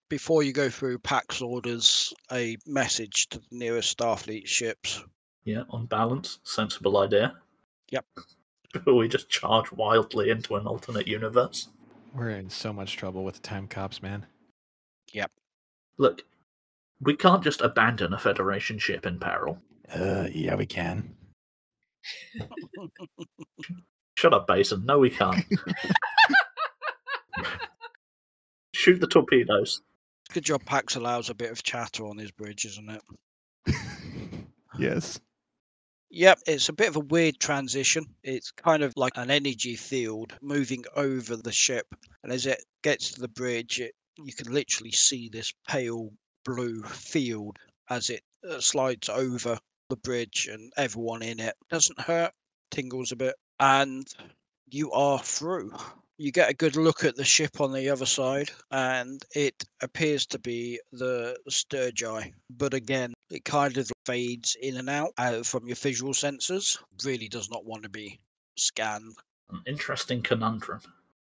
Before 0.10 0.42
you 0.42 0.52
go 0.54 0.70
through 0.72 0.98
PAX 1.00 1.40
orders, 1.40 2.12
a 2.32 2.58
message 2.66 3.30
to 3.30 3.38
the 3.38 3.46
nearest 3.52 3.96
Starfleet 3.96 4.48
ships. 4.48 5.04
Yeah, 5.44 5.64
on 5.70 5.86
balance, 5.86 6.40
sensible 6.44 6.98
idea. 6.98 7.36
Yep. 7.92 8.06
Before 8.74 8.96
we 8.98 9.08
just 9.08 9.30
charge 9.30 9.72
wildly 9.72 10.32
into 10.32 10.56
an 10.56 10.66
alternate 10.66 11.08
universe. 11.08 11.68
We're 12.14 12.32
in 12.32 12.50
so 12.50 12.74
much 12.74 12.98
trouble 12.98 13.24
with 13.24 13.36
the 13.36 13.42
time 13.42 13.68
cops, 13.68 14.02
man. 14.02 14.26
Yep. 15.14 15.32
Look, 16.00 16.24
we 17.00 17.16
can't 17.16 17.44
just 17.44 17.62
abandon 17.62 18.12
a 18.14 18.18
Federation 18.18 18.80
ship 18.80 19.06
in 19.06 19.20
peril. 19.20 19.60
Uh, 19.94 20.28
yeah, 20.32 20.56
we 20.56 20.66
can. 20.66 21.16
Shut 24.16 24.34
up, 24.34 24.48
Basin. 24.48 24.86
No, 24.86 24.98
we 24.98 25.12
can't. 25.12 25.46
Shoot 28.74 29.00
the 29.02 29.08
torpedoes. 29.08 29.82
Good 30.32 30.46
job, 30.46 30.64
PAX 30.64 30.96
allows 30.96 31.30
a 31.30 31.34
bit 31.34 31.52
of 31.52 31.64
chatter 31.64 32.06
on 32.06 32.18
his 32.20 32.32
bridge, 32.32 32.66
isn't 32.66 32.90
it? 32.90 33.76
yes. 34.80 35.20
Yep, 36.12 36.40
it's 36.46 36.70
a 36.70 36.74
bit 36.74 36.90
of 36.90 36.96
a 36.96 37.02
weird 37.02 37.40
transition. 37.40 38.06
It's 38.24 38.52
kind 38.52 38.84
of 38.84 38.94
like 38.96 39.14
an 39.16 39.32
energy 39.32 39.76
field 39.76 40.34
moving 40.42 40.84
over 40.96 41.36
the 41.36 41.52
ship, 41.52 41.88
and 42.24 42.32
as 42.32 42.46
it 42.46 42.64
gets 42.84 43.12
to 43.12 43.22
the 43.22 43.28
bridge, 43.28 43.80
it, 43.80 43.96
you 44.18 44.34
can 44.34 44.54
literally 44.54 44.92
see 44.92 45.30
this 45.30 45.52
pale 45.68 46.12
blue 46.46 46.84
field 46.84 47.58
as 47.90 48.10
it 48.10 48.22
uh, 48.48 48.60
slides 48.60 49.10
over 49.10 49.58
the 49.90 49.98
bridge, 49.98 50.48
and 50.52 50.72
everyone 50.78 51.24
in 51.24 51.40
it 51.40 51.56
doesn't 51.70 52.00
hurt, 52.00 52.34
tingles 52.70 53.12
a 53.12 53.16
bit, 53.16 53.36
and 53.60 54.08
you 54.68 54.92
are 54.92 55.20
through. 55.20 55.74
You 56.22 56.34
get 56.34 56.50
a 56.50 56.54
good 56.54 56.76
look 56.76 57.06
at 57.06 57.16
the 57.16 57.24
ship 57.24 57.62
on 57.62 57.72
the 57.72 57.90
other 57.90 58.06
side, 58.06 58.52
and 58.72 59.24
it 59.34 59.64
appears 59.82 60.26
to 60.28 60.38
be 60.40 60.78
the 60.92 61.38
Sturgi. 61.50 62.34
But 62.50 62.74
again, 62.74 63.14
it 63.32 63.46
kind 63.46 63.78
of 63.78 63.90
fades 64.06 64.58
in 64.62 64.76
and 64.76 64.90
out 64.90 65.12
uh, 65.18 65.44
from 65.44 65.66
your 65.66 65.78
visual 65.78 66.12
sensors. 66.12 66.78
Really 67.06 67.30
does 67.30 67.50
not 67.50 67.64
want 67.66 67.84
to 67.84 67.90
be 67.90 68.20
scanned. 68.58 69.16
An 69.50 69.62
interesting 69.66 70.22
conundrum. 70.22 70.82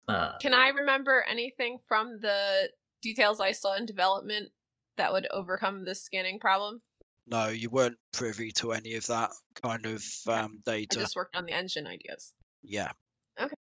Uh, 0.08 0.38
Can 0.38 0.54
I 0.54 0.68
remember 0.68 1.22
anything 1.30 1.76
from 1.86 2.18
the 2.22 2.70
details 3.02 3.40
I 3.40 3.52
saw 3.52 3.76
in 3.76 3.84
development 3.84 4.48
that 4.96 5.12
would 5.12 5.28
overcome 5.30 5.84
this 5.84 6.02
scanning 6.02 6.40
problem? 6.40 6.80
No, 7.26 7.48
you 7.48 7.68
weren't 7.68 7.98
privy 8.12 8.52
to 8.52 8.72
any 8.72 8.94
of 8.94 9.06
that 9.08 9.32
kind 9.62 9.84
of 9.84 10.02
Yeah, 10.26 10.44
um, 10.44 10.62
I 10.66 10.70
data. 10.70 11.00
just 11.00 11.14
worked 11.14 11.36
on 11.36 11.44
the 11.44 11.52
engine 11.52 11.86
ideas. 11.86 12.32
Yeah. 12.62 12.90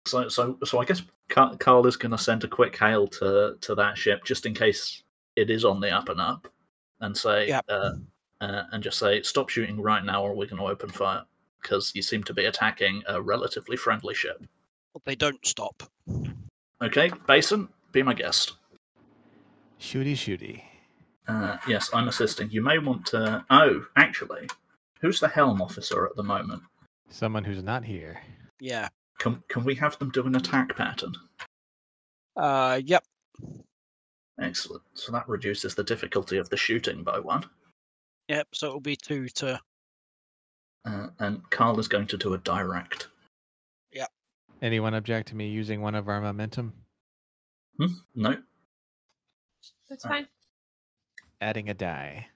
So, 0.06 0.28
so, 0.28 0.58
so 0.64 0.78
I 0.78 0.84
guess 0.84 1.02
Carl 1.28 1.86
is 1.86 1.96
going 1.96 2.12
to 2.12 2.18
send 2.18 2.44
a 2.44 2.48
quick 2.48 2.76
hail 2.76 3.06
to 3.08 3.56
to 3.60 3.74
that 3.74 3.98
ship 3.98 4.24
just 4.24 4.46
in 4.46 4.54
case 4.54 5.02
it 5.34 5.50
is 5.50 5.64
on 5.64 5.80
the 5.80 5.90
up 5.90 6.08
and 6.08 6.20
up, 6.20 6.48
and 7.00 7.16
say, 7.16 7.48
Yep. 7.48 7.64
uh, 7.68 7.90
uh, 8.40 8.62
and 8.72 8.82
just 8.82 8.98
say, 8.98 9.22
stop 9.22 9.48
shooting 9.48 9.80
right 9.80 10.04
now, 10.04 10.22
or 10.22 10.34
we're 10.34 10.46
going 10.46 10.60
to 10.62 10.68
open 10.68 10.88
fire 10.90 11.22
because 11.60 11.92
you 11.94 12.02
seem 12.02 12.22
to 12.24 12.34
be 12.34 12.44
attacking 12.44 13.02
a 13.08 13.20
relatively 13.20 13.76
friendly 13.76 14.14
ship. 14.14 14.44
But 14.92 15.04
they 15.04 15.14
don't 15.14 15.44
stop. 15.44 15.82
Okay, 16.82 17.10
Basin, 17.26 17.68
be 17.92 18.02
my 18.02 18.14
guest. 18.14 18.54
Shooty, 19.80 20.12
shooty. 20.12 20.62
Uh, 21.28 21.56
yes, 21.66 21.90
I'm 21.92 22.08
assisting. 22.08 22.50
You 22.50 22.62
may 22.62 22.78
want 22.78 23.04
to. 23.06 23.44
Oh, 23.50 23.84
actually, 23.96 24.48
Who's 25.00 25.20
the 25.20 25.28
helm 25.28 25.60
officer 25.60 26.06
at 26.06 26.16
the 26.16 26.22
moment? 26.22 26.62
Someone 27.10 27.44
who's 27.44 27.62
not 27.62 27.84
here. 27.84 28.20
Yeah. 28.58 28.88
Can 29.18 29.42
can 29.48 29.64
we 29.64 29.74
have 29.76 29.98
them 29.98 30.10
do 30.10 30.26
an 30.26 30.36
attack 30.36 30.76
pattern? 30.76 31.14
Uh, 32.36 32.80
yep. 32.84 33.04
Excellent. 34.40 34.82
So 34.94 35.12
that 35.12 35.28
reduces 35.28 35.74
the 35.74 35.84
difficulty 35.84 36.36
of 36.36 36.48
the 36.50 36.56
shooting 36.56 37.02
by 37.02 37.18
one. 37.18 37.44
Yep. 38.28 38.48
So 38.52 38.66
it'll 38.68 38.80
be 38.80 38.96
two 38.96 39.28
to. 39.30 39.60
Uh, 40.84 41.08
and 41.18 41.48
Carl 41.50 41.80
is 41.80 41.88
going 41.88 42.06
to 42.08 42.16
do 42.16 42.34
a 42.34 42.38
direct. 42.38 43.08
Yep. 43.92 44.08
Anyone 44.62 44.94
object 44.94 45.28
to 45.28 45.36
me 45.36 45.48
using 45.48 45.80
one 45.80 45.94
of 45.94 46.08
our 46.08 46.20
momentum? 46.20 46.72
Hmm? 47.78 47.86
No. 48.14 48.36
That's 49.88 50.04
Uh, 50.04 50.08
fine. 50.08 50.28
Adding 51.40 51.68
a 51.70 51.74
die. 51.74 52.28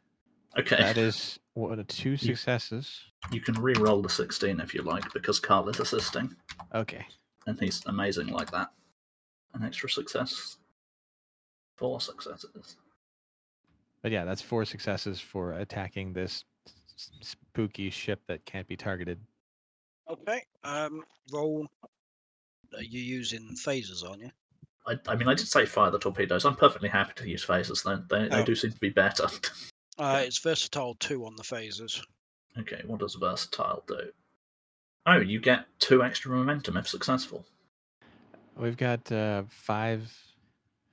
Okay. 0.59 0.77
That 0.77 0.97
is 0.99 1.39
what 1.55 1.71
are 1.73 1.77
the 1.77 1.85
two 1.85 2.17
successes. 2.17 3.01
You 3.31 3.41
can 3.41 3.55
re-roll 3.55 4.03
the 4.03 4.09
sixteen 4.09 4.61
if 4.61 4.75
you 4.75 4.83
like, 4.83 5.13
because 5.13 5.39
Carl 5.39 5.69
is 5.69 5.79
assisting, 5.79 6.35
Okay. 6.75 7.07
and 7.47 7.59
he's 7.61 7.83
amazing 7.87 8.29
like 8.29 8.51
that. 8.51 8.69
An 9.55 9.63
extra 9.63 9.89
success. 9.89 10.57
Four 11.77 12.01
successes. 12.01 12.77
But 14.03 14.13
yeah, 14.13 14.25
that's 14.25 14.43
four 14.43 14.65
successes 14.65 15.21
for 15.21 15.53
attacking 15.53 16.13
this 16.13 16.45
spooky 17.21 17.91
ship 17.91 18.21
that 18.29 18.45
can't 18.45 18.67
be 18.67 18.77
targeted. 18.77 19.19
Okay. 20.11 20.43
Um, 20.65 21.03
roll. 21.33 21.67
Are 22.77 22.83
you 22.83 23.01
using 23.01 23.55
phasers, 23.57 24.09
aren't 24.09 24.23
you? 24.23 24.31
I, 24.87 24.97
I 25.09 25.15
mean, 25.17 25.29
I 25.29 25.35
did 25.35 25.47
say 25.49 25.67
fire 25.67 25.91
the 25.91 25.99
torpedoes. 25.99 26.45
I'm 26.45 26.57
perfectly 26.57 26.89
happy 26.89 27.13
to 27.17 27.29
use 27.29 27.45
phasers. 27.45 27.83
Then 27.85 28.07
they, 28.09 28.29
they 28.29 28.43
Oh. 28.43 28.45
do 28.45 28.55
seem 28.55 28.73
to 28.73 28.81
be 28.81 28.91
better. 28.91 29.27
Uh, 30.01 30.23
it's 30.25 30.39
versatile 30.39 30.95
two 30.95 31.27
on 31.27 31.37
the 31.37 31.43
phasers. 31.43 32.03
okay, 32.59 32.81
what 32.87 33.01
does 33.01 33.17
versatile 33.17 33.85
do? 33.87 34.11
Oh, 35.07 35.19
you 35.19 35.41
get 35.41 35.67
two 35.79 36.03
extra 36.03 36.31
momentum 36.31 36.77
if 36.79 36.89
successful. 36.89 37.45
We've 38.57 38.77
got 38.77 39.13
uh, 39.13 39.43
five 39.49 40.11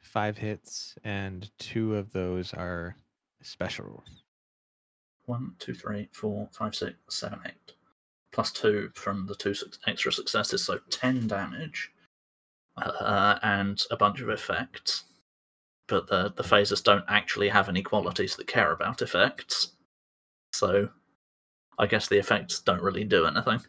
five 0.02 0.38
hits, 0.38 0.96
and 1.04 1.50
two 1.58 1.96
of 1.96 2.12
those 2.12 2.54
are 2.54 2.96
special. 3.42 4.04
One, 5.26 5.54
two, 5.60 5.74
three, 5.74 6.10
four, 6.12 6.50
five, 6.52 6.76
six, 6.76 6.96
seven, 7.10 7.40
eight. 7.46 7.74
Plus 8.32 8.52
two 8.52 8.92
from 8.94 9.26
the 9.26 9.36
two 9.36 9.54
extra 9.86 10.12
successes, 10.12 10.64
so 10.64 10.80
ten 10.90 11.28
damage, 11.28 11.92
uh, 12.78 13.40
and 13.42 13.82
a 13.90 13.98
bunch 13.98 14.22
of 14.22 14.30
effects. 14.30 15.04
But 15.88 16.08
the 16.08 16.34
the 16.36 16.44
phasers 16.44 16.84
don't 16.84 17.06
actually 17.08 17.50
have 17.50 17.70
any 17.70 17.82
qualities 17.82 18.36
that 18.36 18.48
care 18.48 18.72
about 18.72 19.02
effects, 19.02 19.74
so 20.54 20.90
I 21.80 21.88
guess 21.88 22.08
the 22.08 22.18
effects 22.18 22.60
don't 22.60 22.82
really 22.82 23.04
do 23.04 23.26
anything. 23.26 23.62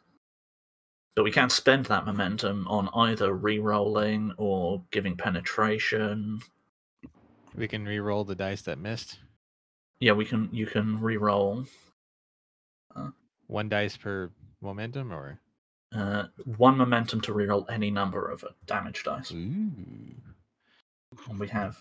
But 1.15 1.25
we 1.25 1.33
can 1.33 1.51
spend 1.51 1.87
that 1.87 2.07
momentum 2.07 2.67
on 2.69 2.89
either 2.95 3.35
re-rolling 3.35 4.33
or 4.37 4.83
giving 4.91 5.17
penetration. 5.17 6.41
We 7.57 7.67
can 7.69 7.85
re-roll 7.85 8.25
the 8.25 8.37
dice 8.37 8.63
that 8.63 8.79
missed. 8.79 9.19
Yeah, 10.01 10.13
we 10.13 10.25
can. 10.25 10.49
You 10.53 10.67
can 10.67 11.01
re-roll 11.01 11.67
One 13.47 13.69
dice 13.69 13.97
per 13.97 14.31
momentum, 14.61 15.13
or 15.13 15.41
uh, 15.95 16.25
one 16.57 16.77
momentum 16.77 17.21
to 17.23 17.33
reroll 17.33 17.65
any 17.71 17.91
number 17.91 18.29
of 18.31 18.45
uh, 18.45 18.49
damage 18.67 19.05
dice. 19.05 19.33
ooh, 19.33 19.71
And 21.29 21.39
we 21.39 21.49
have 21.49 21.77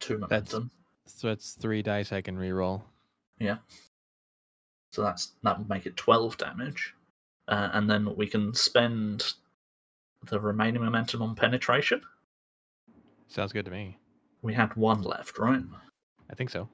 two 0.00 0.18
That's- 0.18 0.52
momentum. 0.52 0.70
so 1.06 1.28
that's 1.28 1.52
three 1.52 1.82
dice 1.82 2.12
I 2.12 2.20
can 2.20 2.36
re-roll. 2.38 2.84
Yeah. 3.38 3.58
So 4.92 5.02
that's 5.02 5.32
that 5.42 5.58
would 5.58 5.68
make 5.68 5.86
it 5.86 5.96
twelve 5.96 6.36
damage, 6.38 6.94
uh, 7.48 7.70
and 7.72 7.90
then 7.90 8.14
we 8.16 8.26
can 8.28 8.54
spend 8.54 9.34
the 10.24 10.38
remaining 10.40 10.82
momentum 10.82 11.20
on 11.22 11.34
penetration. 11.34 12.00
Sounds 13.28 13.52
good 13.52 13.64
to 13.64 13.70
me. 13.72 13.98
We 14.42 14.54
had 14.54 14.74
one 14.76 15.02
left, 15.02 15.38
right? 15.38 15.62
I 16.30 16.34
think 16.34 16.50
so. 16.50 16.68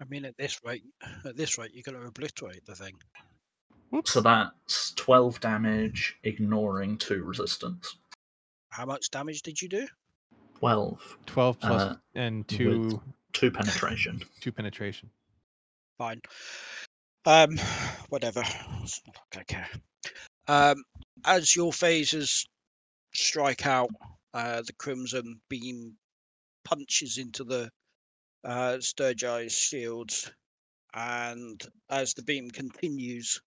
I 0.00 0.04
mean, 0.06 0.24
at 0.24 0.36
this 0.38 0.60
rate, 0.64 0.82
at 1.24 1.36
this 1.36 1.58
rate, 1.58 1.72
you're 1.74 1.82
going 1.82 2.00
to 2.00 2.06
obliterate 2.08 2.64
the 2.64 2.74
thing. 2.74 2.94
Whoops. 3.90 4.12
So 4.12 4.20
that's 4.22 4.92
twelve 4.96 5.38
damage, 5.40 6.16
ignoring 6.24 6.96
two 6.96 7.22
resistance. 7.22 7.96
How 8.70 8.86
much 8.86 9.10
damage 9.10 9.42
did 9.42 9.60
you 9.60 9.68
do? 9.68 9.86
Twelve, 10.58 11.18
Twelve 11.26 11.60
plus 11.60 11.82
uh, 11.82 11.96
and 12.14 12.46
two 12.48 13.00
two 13.32 13.50
penetration. 13.50 14.22
two 14.40 14.52
penetration. 14.52 15.10
Fine. 15.98 16.22
Um, 17.24 17.58
whatever. 18.08 18.42
It's 18.82 19.02
not 19.06 19.16
like 19.34 19.40
I 19.40 19.52
care. 19.52 19.68
Um, 20.48 20.84
as 21.24 21.56
your 21.56 21.72
phasers 21.72 22.46
strike 23.12 23.66
out, 23.66 23.90
uh, 24.32 24.62
the 24.66 24.72
crimson 24.74 25.40
beam 25.48 25.94
punches 26.64 27.18
into 27.18 27.44
the 27.44 27.70
uh, 28.44 28.76
Sturgi's 28.78 29.52
shields, 29.52 30.30
and 30.94 31.62
as 31.90 32.14
the 32.14 32.22
beam 32.22 32.50
continues 32.50 33.40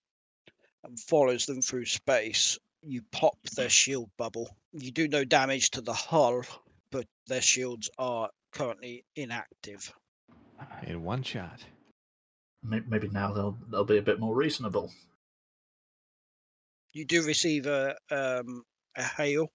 and 0.83 0.99
follows 0.99 1.45
them 1.45 1.61
through 1.61 1.85
space, 1.85 2.57
you 2.81 3.01
pop 3.11 3.37
their 3.55 3.69
shield 3.69 4.09
bubble. 4.17 4.49
You 4.73 4.91
do 4.91 5.07
no 5.07 5.23
damage 5.23 5.71
to 5.71 5.81
the 5.81 5.93
hull, 5.93 6.43
but 6.91 7.05
their 7.27 7.41
shields 7.41 7.89
are 7.97 8.29
currently 8.51 9.05
inactive. 9.15 9.93
In 10.83 11.03
one 11.03 11.23
shot. 11.23 11.63
Maybe 12.63 13.07
now 13.09 13.31
they'll 13.31 13.57
they'll 13.71 13.85
be 13.85 13.97
a 13.97 14.01
bit 14.01 14.19
more 14.19 14.35
reasonable. 14.35 14.91
you 16.93 17.05
do 17.05 17.23
receive 17.23 17.65
a 17.67 17.95
um, 18.11 18.63
a 18.97 19.03
hail. 19.03 19.47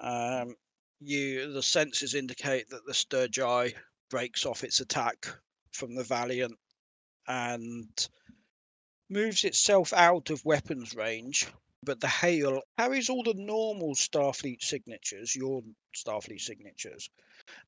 Um, 0.00 0.54
you 1.00 1.52
the 1.52 1.60
sensors 1.60 2.14
indicate 2.14 2.68
that 2.70 2.84
the 2.86 2.92
Sturgi 2.92 3.72
breaks 4.10 4.44
off 4.44 4.64
its 4.64 4.80
attack 4.80 5.26
from 5.72 5.94
the 5.94 6.04
Valiant 6.04 6.58
and 7.26 8.08
moves 9.08 9.44
itself 9.44 9.92
out 9.92 10.30
of 10.30 10.44
weapons 10.44 10.94
range. 10.94 11.46
But 11.82 12.00
the 12.00 12.08
hail 12.08 12.62
carries 12.78 13.10
all 13.10 13.22
the 13.22 13.34
normal 13.34 13.94
Starfleet 13.94 14.62
signatures, 14.62 15.34
your 15.34 15.62
Starfleet 15.94 16.40
signatures, 16.40 17.08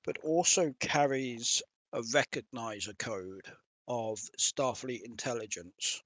but 0.04 0.18
also 0.22 0.72
carries 0.80 1.62
a 1.92 2.00
recognizer 2.00 2.96
code 2.98 3.46
of 3.88 4.18
Starfleet 4.38 5.02
intelligence 5.04 6.02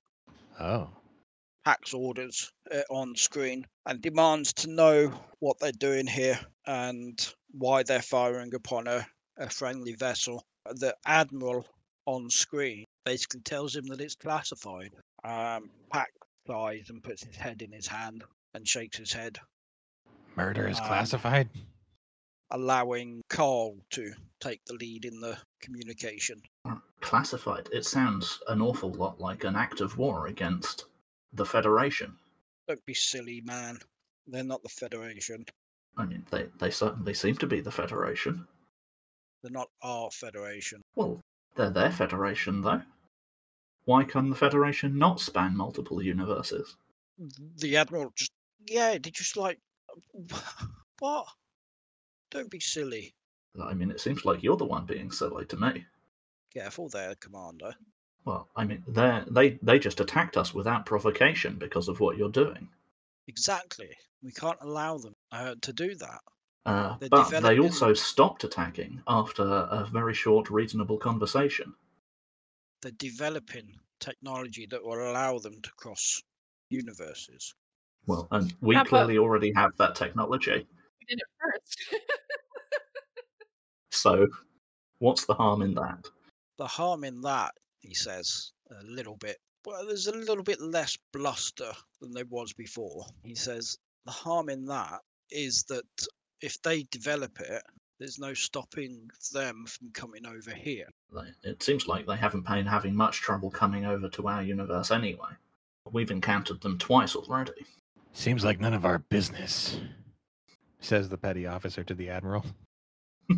Oh. 0.61 0.91
Packs 1.65 1.95
orders 1.95 2.51
uh, 2.73 2.83
on 2.91 3.15
screen 3.15 3.67
and 3.87 4.01
demands 4.01 4.53
to 4.55 4.71
know 4.71 5.09
what 5.39 5.59
they're 5.61 5.73
doing 5.73 6.07
here 6.07 6.39
and 6.67 7.35
why 7.53 7.83
they're 7.83 8.03
firing 8.03 8.55
upon 8.55 8.87
a, 8.87 9.07
a 9.37 9.51
friendly 9.51 9.95
vessel. 9.95 10.45
The 10.65 10.97
admiral 11.07 11.67
on 12.07 12.31
screen 12.31 12.85
basically 13.05 13.41
tells 13.41 13.77
him 13.77 13.87
that 13.87 14.01
it's 14.01 14.17
classified. 14.17 14.91
Um, 15.25 15.71
Pack 15.93 16.11
sighs 16.53 16.89
and 16.91 17.03
puts 17.03 17.25
his 17.25 17.37
head 17.37 17.61
in 17.63 17.71
his 17.73 17.87
hand 17.87 18.25
and 18.55 18.67
shakes 18.67 18.97
his 18.99 19.13
head, 19.13 19.39
Murder 20.37 20.69
is 20.69 20.79
Um, 20.81 20.87
classified. 20.87 21.49
allowing 22.51 23.21
Carl 23.29 23.77
to 23.91 24.13
take 24.41 24.65
the 24.65 24.75
lead 24.75 25.05
in 25.05 25.21
the 25.21 25.37
communication. 25.61 26.41
Classified. 27.01 27.69
It 27.73 27.85
sounds 27.85 28.41
an 28.49 28.63
awful 28.63 28.91
lot 28.93 29.21
like 29.21 29.45
an 29.45 29.55
act 29.57 29.81
of 29.81 29.99
war 29.99 30.27
against 30.29 30.87
the 31.33 31.45
Federation. 31.45 32.17
Don't 32.67 32.85
be 32.87 32.95
silly, 32.95 33.41
man. 33.43 33.79
They're 34.27 34.45
not 34.45 34.63
the 34.63 34.69
Federation. 34.69 35.45
I 35.97 36.07
mean, 36.07 36.25
they, 36.31 36.47
they 36.59 36.71
certainly 36.71 37.15
seem 37.15 37.37
to 37.37 37.47
be 37.47 37.61
the 37.61 37.71
Federation. 37.73 38.47
They're 39.43 39.51
not 39.53 39.69
our 39.83 40.11
Federation. 40.11 40.81
Well, 40.97 41.21
they're 41.57 41.71
their 41.71 41.91
Federation, 41.93 42.63
though. 42.63 42.83
Why 43.89 44.05
can 44.05 44.31
the 44.31 44.37
Federation 44.37 44.99
not 44.99 45.19
span 45.19 45.57
multiple 45.57 46.01
universes? 46.01 46.77
the 47.17 47.77
admiral 47.77 48.11
just 48.17 48.33
yeah 48.67 48.93
did 48.95 49.07
you 49.07 49.13
just 49.13 49.37
like 49.37 49.61
what 50.99 51.27
don't 52.31 52.51
be 52.51 52.61
silly 52.61 53.15
I 53.61 53.75
mean, 53.75 53.91
it 53.91 54.01
seems 54.01 54.25
like 54.25 54.43
you're 54.43 54.57
the 54.57 54.65
one 54.65 54.87
being 54.87 55.11
silly 55.13 55.45
to 55.45 55.57
me. 55.59 55.85
careful 56.51 56.91
there 56.91 57.15
commander 57.15 57.75
Well, 58.25 58.49
I 58.55 58.65
mean, 58.65 58.85
they 58.87 59.25
they 59.29 59.51
they 59.61 59.81
just 59.81 59.99
attacked 59.99 60.37
us 60.37 60.55
without 60.55 60.87
provocation 60.87 61.57
because 61.59 61.89
of 61.89 61.99
what 61.99 62.17
you're 62.17 62.29
doing. 62.31 62.69
exactly 63.29 63.97
we 64.23 64.33
can't 64.33 64.59
allow 64.61 64.99
them 64.99 65.15
uh, 65.31 65.55
to 65.63 65.73
do 65.73 65.95
that 65.95 66.21
Uh, 66.65 66.99
but 67.11 67.41
they 67.41 67.59
also 67.59 67.95
stopped 67.95 68.45
attacking 68.45 69.03
after 69.09 69.43
a 69.43 69.85
very 69.91 70.15
short, 70.15 70.49
reasonable 70.51 70.97
conversation. 70.99 71.75
They're 72.83 72.93
developing 72.99 73.75
technology 74.01 74.67
that 74.71 74.83
will 74.85 75.11
allow 75.11 75.39
them 75.39 75.61
to 75.63 75.71
cross 75.77 76.23
universes 76.71 77.55
Well, 78.07 78.29
and 78.31 78.55
we 78.61 78.75
Yeah, 78.75 78.83
but- 78.85 78.89
clearly 78.91 79.19
already 79.19 79.53
have 79.55 79.73
that 79.79 79.95
technology. 79.95 80.67
We 81.01 81.07
did 81.09 81.19
it 81.19 81.29
first. 81.41 81.95
So, 83.91 84.27
what's 84.99 85.25
the 85.25 85.35
harm 85.35 85.63
in 85.63 85.75
that? 85.75 86.09
the 86.59 86.67
harm 86.67 87.05
in 87.05 87.21
that 87.23 87.53
he 87.81 87.95
says 87.95 88.53
a 88.71 88.85
little 88.85 89.17
bit. 89.17 89.39
Well, 89.65 89.87
there's 89.87 90.07
a 90.09 90.13
little 90.17 90.43
bit 90.45 90.61
less 90.61 90.97
bluster 91.13 91.73
than 92.01 92.13
there 92.13 92.25
was 92.27 92.53
before. 92.53 93.07
He 93.23 93.35
says 93.35 93.77
the 94.07 94.13
harm 94.13 94.49
in 94.49 94.67
that 94.67 95.01
is 95.31 95.65
that 95.65 95.85
if 96.41 96.61
they 96.63 96.83
develop 96.91 97.39
it, 97.41 97.63
there's 97.99 98.19
no 98.19 98.35
stopping 98.35 99.11
them 99.33 99.67
from 99.67 99.91
coming 99.93 100.27
over 100.27 100.53
here. 100.53 100.87
It 101.43 101.63
seems 101.63 101.87
like 101.87 102.07
they 102.07 102.17
haven't 102.17 102.47
been 102.47 102.67
having 102.67 102.95
much 102.95 103.21
trouble 103.21 103.51
coming 103.51 103.85
over 103.85 104.09
to 104.09 104.29
our 104.29 104.43
universe 104.43 104.91
anyway. 104.91 105.31
We've 105.91 106.11
encountered 106.11 106.61
them 106.61 106.79
twice 106.79 107.17
already. 107.17 107.67
Seems 108.13 108.45
like 108.45 108.61
none 108.61 108.75
of 108.75 108.85
our 108.85 108.99
business, 108.99 109.81
says 110.81 111.09
the 111.09 111.19
petty 111.19 111.47
officer 111.47 111.85
to 111.85 111.95
the 111.95 112.11
admiral. 112.11 112.45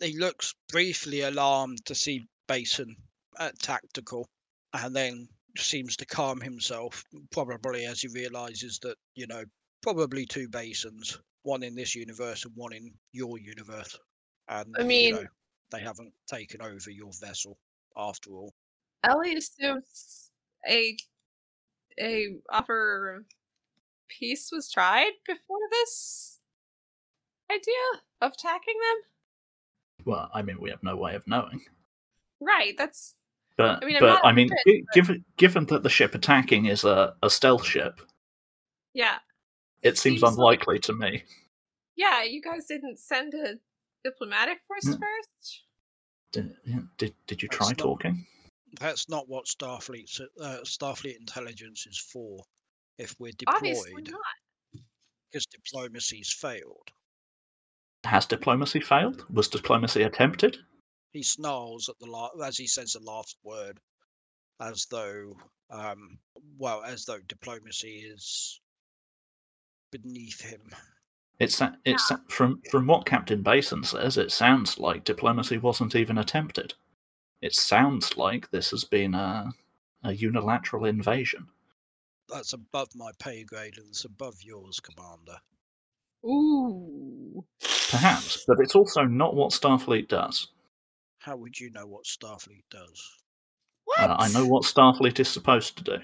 He 0.00 0.18
looks 0.18 0.54
briefly 0.68 1.20
alarmed 1.20 1.84
to 1.84 1.94
see 1.94 2.26
Basin 2.48 2.96
at 3.38 3.58
tactical, 3.58 4.26
and 4.72 4.96
then 4.96 5.28
seems 5.56 5.96
to 5.98 6.06
calm 6.06 6.40
himself, 6.40 7.04
probably 7.30 7.84
as 7.84 8.00
he 8.00 8.08
realizes 8.08 8.78
that, 8.82 8.96
you 9.14 9.26
know, 9.26 9.44
probably 9.82 10.26
two 10.26 10.48
Basins, 10.48 11.18
one 11.42 11.62
in 11.62 11.74
this 11.74 11.94
universe 11.94 12.44
and 12.44 12.54
one 12.56 12.72
in 12.72 12.92
your 13.12 13.38
universe. 13.38 13.98
And, 14.48 14.74
I 14.78 14.82
you 14.82 14.86
mean- 14.88 15.14
know, 15.16 15.24
they 15.70 15.80
haven't 15.80 16.12
taken 16.28 16.60
over 16.62 16.90
your 16.90 17.10
vessel 17.20 17.58
after 17.96 18.32
all. 18.32 18.52
Ellie 19.04 19.34
assumes 19.36 20.30
a 20.68 20.96
a 22.00 22.36
offer 22.50 23.16
of 23.16 23.26
peace 24.08 24.50
was 24.52 24.70
tried 24.70 25.12
before 25.26 25.58
this 25.70 26.40
idea 27.50 28.00
of 28.20 28.32
attacking 28.32 28.74
them. 28.78 30.06
well, 30.06 30.30
I 30.34 30.42
mean, 30.42 30.60
we 30.60 30.70
have 30.70 30.82
no 30.82 30.96
way 30.96 31.14
of 31.14 31.26
knowing. 31.26 31.60
Right. 32.40 32.74
That's 32.78 33.14
But 33.56 33.82
I 33.82 33.86
mean, 33.86 33.96
but 34.00 34.24
I 34.24 34.32
mean, 34.32 34.50
upset, 34.52 34.64
but- 34.86 34.94
given 34.94 35.24
given 35.36 35.64
that 35.66 35.82
the 35.82 35.90
ship 35.90 36.14
attacking 36.14 36.66
is 36.66 36.84
a, 36.84 37.14
a 37.22 37.28
stealth 37.30 37.64
ship, 37.64 38.00
yeah. 38.94 39.18
It 39.82 39.98
seems 39.98 40.20
Seems 40.20 40.22
like- 40.22 40.32
unlikely 40.32 40.78
to 40.80 40.92
me. 40.92 41.24
Yeah. 41.96 42.22
You 42.22 42.40
guys 42.42 42.66
didn't 42.66 42.98
send 42.98 43.34
a 43.34 43.54
diplomatic 44.04 44.58
force 44.66 44.84
Hmm. 44.86 45.00
first. 45.00 45.62
Did, 46.32 46.56
yeah, 46.64 46.80
did, 46.96 47.14
did 47.26 47.42
you 47.42 47.48
That's 47.48 47.58
try 47.58 47.68
not- 47.68 47.78
talking? 47.78 48.26
That's 48.80 49.08
not 49.08 49.28
what 49.28 49.44
Starfleet's 49.46 50.18
uh, 50.40 50.60
Starfleet 50.64 51.18
intelligence 51.20 51.86
is 51.86 51.98
for. 51.98 52.42
If 52.98 53.14
we're 53.18 53.32
Obviously 53.46 53.90
deployed, 54.02 54.10
not. 54.12 54.82
because 55.30 55.46
diplomacy's 55.46 56.32
failed. 56.32 56.88
Has 58.04 58.24
diplomacy 58.26 58.80
failed? 58.80 59.24
Was 59.30 59.48
diplomacy 59.48 60.02
attempted? 60.02 60.58
he 61.12 61.22
snarls 61.22 61.90
at 61.90 61.98
the 62.00 62.06
last 62.06 62.32
as 62.42 62.56
he 62.56 62.66
says 62.66 62.92
the 62.94 63.00
last 63.00 63.36
word 63.44 63.78
as 64.62 64.86
though 64.90 65.36
um 65.68 66.18
well 66.56 66.82
as 66.82 67.04
though 67.04 67.20
diplomacy 67.28 67.98
is 67.98 68.61
beneath 69.92 70.40
him 70.40 70.62
It's 71.38 71.56
sa- 71.56 71.74
it's 71.84 72.08
sa- 72.08 72.18
from 72.28 72.60
from 72.70 72.86
what 72.88 73.06
Captain 73.06 73.42
Basin 73.42 73.84
says. 73.84 74.18
It 74.18 74.32
sounds 74.32 74.78
like 74.78 75.04
diplomacy 75.04 75.58
wasn't 75.58 75.94
even 75.94 76.18
attempted. 76.18 76.74
It 77.42 77.54
sounds 77.54 78.16
like 78.16 78.50
this 78.50 78.70
has 78.72 78.84
been 78.84 79.14
a 79.14 79.52
a 80.04 80.12
unilateral 80.12 80.84
invasion. 80.86 81.46
that's 82.28 82.52
above 82.54 82.88
my 82.96 83.10
pay 83.20 83.44
grade 83.44 83.76
and 83.78 83.88
it's 83.90 84.04
above 84.04 84.36
yours 84.42 84.80
commander 84.80 85.38
Ooh. 86.24 87.44
Perhaps, 87.90 88.44
but 88.46 88.58
it's 88.60 88.74
also 88.76 89.02
not 89.04 89.34
what 89.36 89.50
Starfleet 89.52 90.08
does. 90.08 90.48
how 91.20 91.36
would 91.36 91.58
you 91.60 91.70
know 91.70 91.86
what 91.86 92.04
starfleet 92.04 92.64
does 92.70 93.00
What? 93.84 94.10
Uh, 94.10 94.16
I 94.18 94.28
know 94.32 94.46
what 94.46 94.64
Starfleet 94.64 95.20
is 95.20 95.28
supposed 95.28 95.76
to 95.78 95.84
do. 95.84 95.98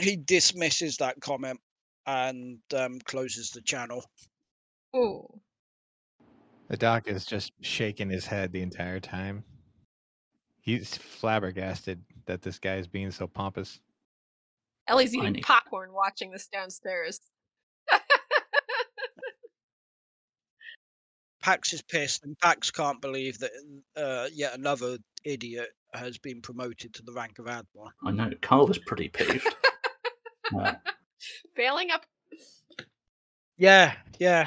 he 0.00 0.16
dismisses 0.16 0.96
that 0.98 1.20
comment 1.20 1.60
and 2.06 2.58
um, 2.76 2.98
closes 3.04 3.50
the 3.50 3.60
channel 3.62 4.04
Oh. 4.94 5.40
The 6.68 6.76
doc 6.76 7.08
is 7.08 7.24
just 7.24 7.52
shaking 7.60 8.10
his 8.10 8.26
head 8.26 8.52
the 8.52 8.62
entire 8.62 9.00
time. 9.00 9.42
He's 10.60 10.96
flabbergasted 10.96 12.02
that 12.26 12.42
this 12.42 12.58
guy 12.58 12.76
is 12.76 12.86
being 12.86 13.10
so 13.10 13.26
pompous. 13.26 13.80
Ellie's 14.88 15.14
eating 15.14 15.32
need- 15.32 15.42
popcorn 15.44 15.92
watching 15.92 16.30
this 16.30 16.46
downstairs. 16.48 17.20
pax 21.42 21.72
is 21.72 21.82
pissed 21.82 22.24
and 22.24 22.38
pax 22.38 22.70
can't 22.70 23.00
believe 23.00 23.38
that 23.38 23.50
uh, 23.96 24.28
yet 24.32 24.54
another 24.54 24.98
idiot 25.24 25.70
has 25.94 26.16
been 26.18 26.40
promoted 26.40 26.94
to 26.94 27.02
the 27.02 27.12
rank 27.12 27.38
of 27.38 27.48
admiral 27.48 27.90
I 28.04 28.12
know 28.12 28.30
Carl 28.40 28.70
is 28.70 28.78
pretty 28.78 29.08
peeved. 29.08 29.54
Uh, 30.60 30.74
Failing 31.54 31.90
up. 31.90 32.06
yeah 33.58 33.94
yeah 34.18 34.46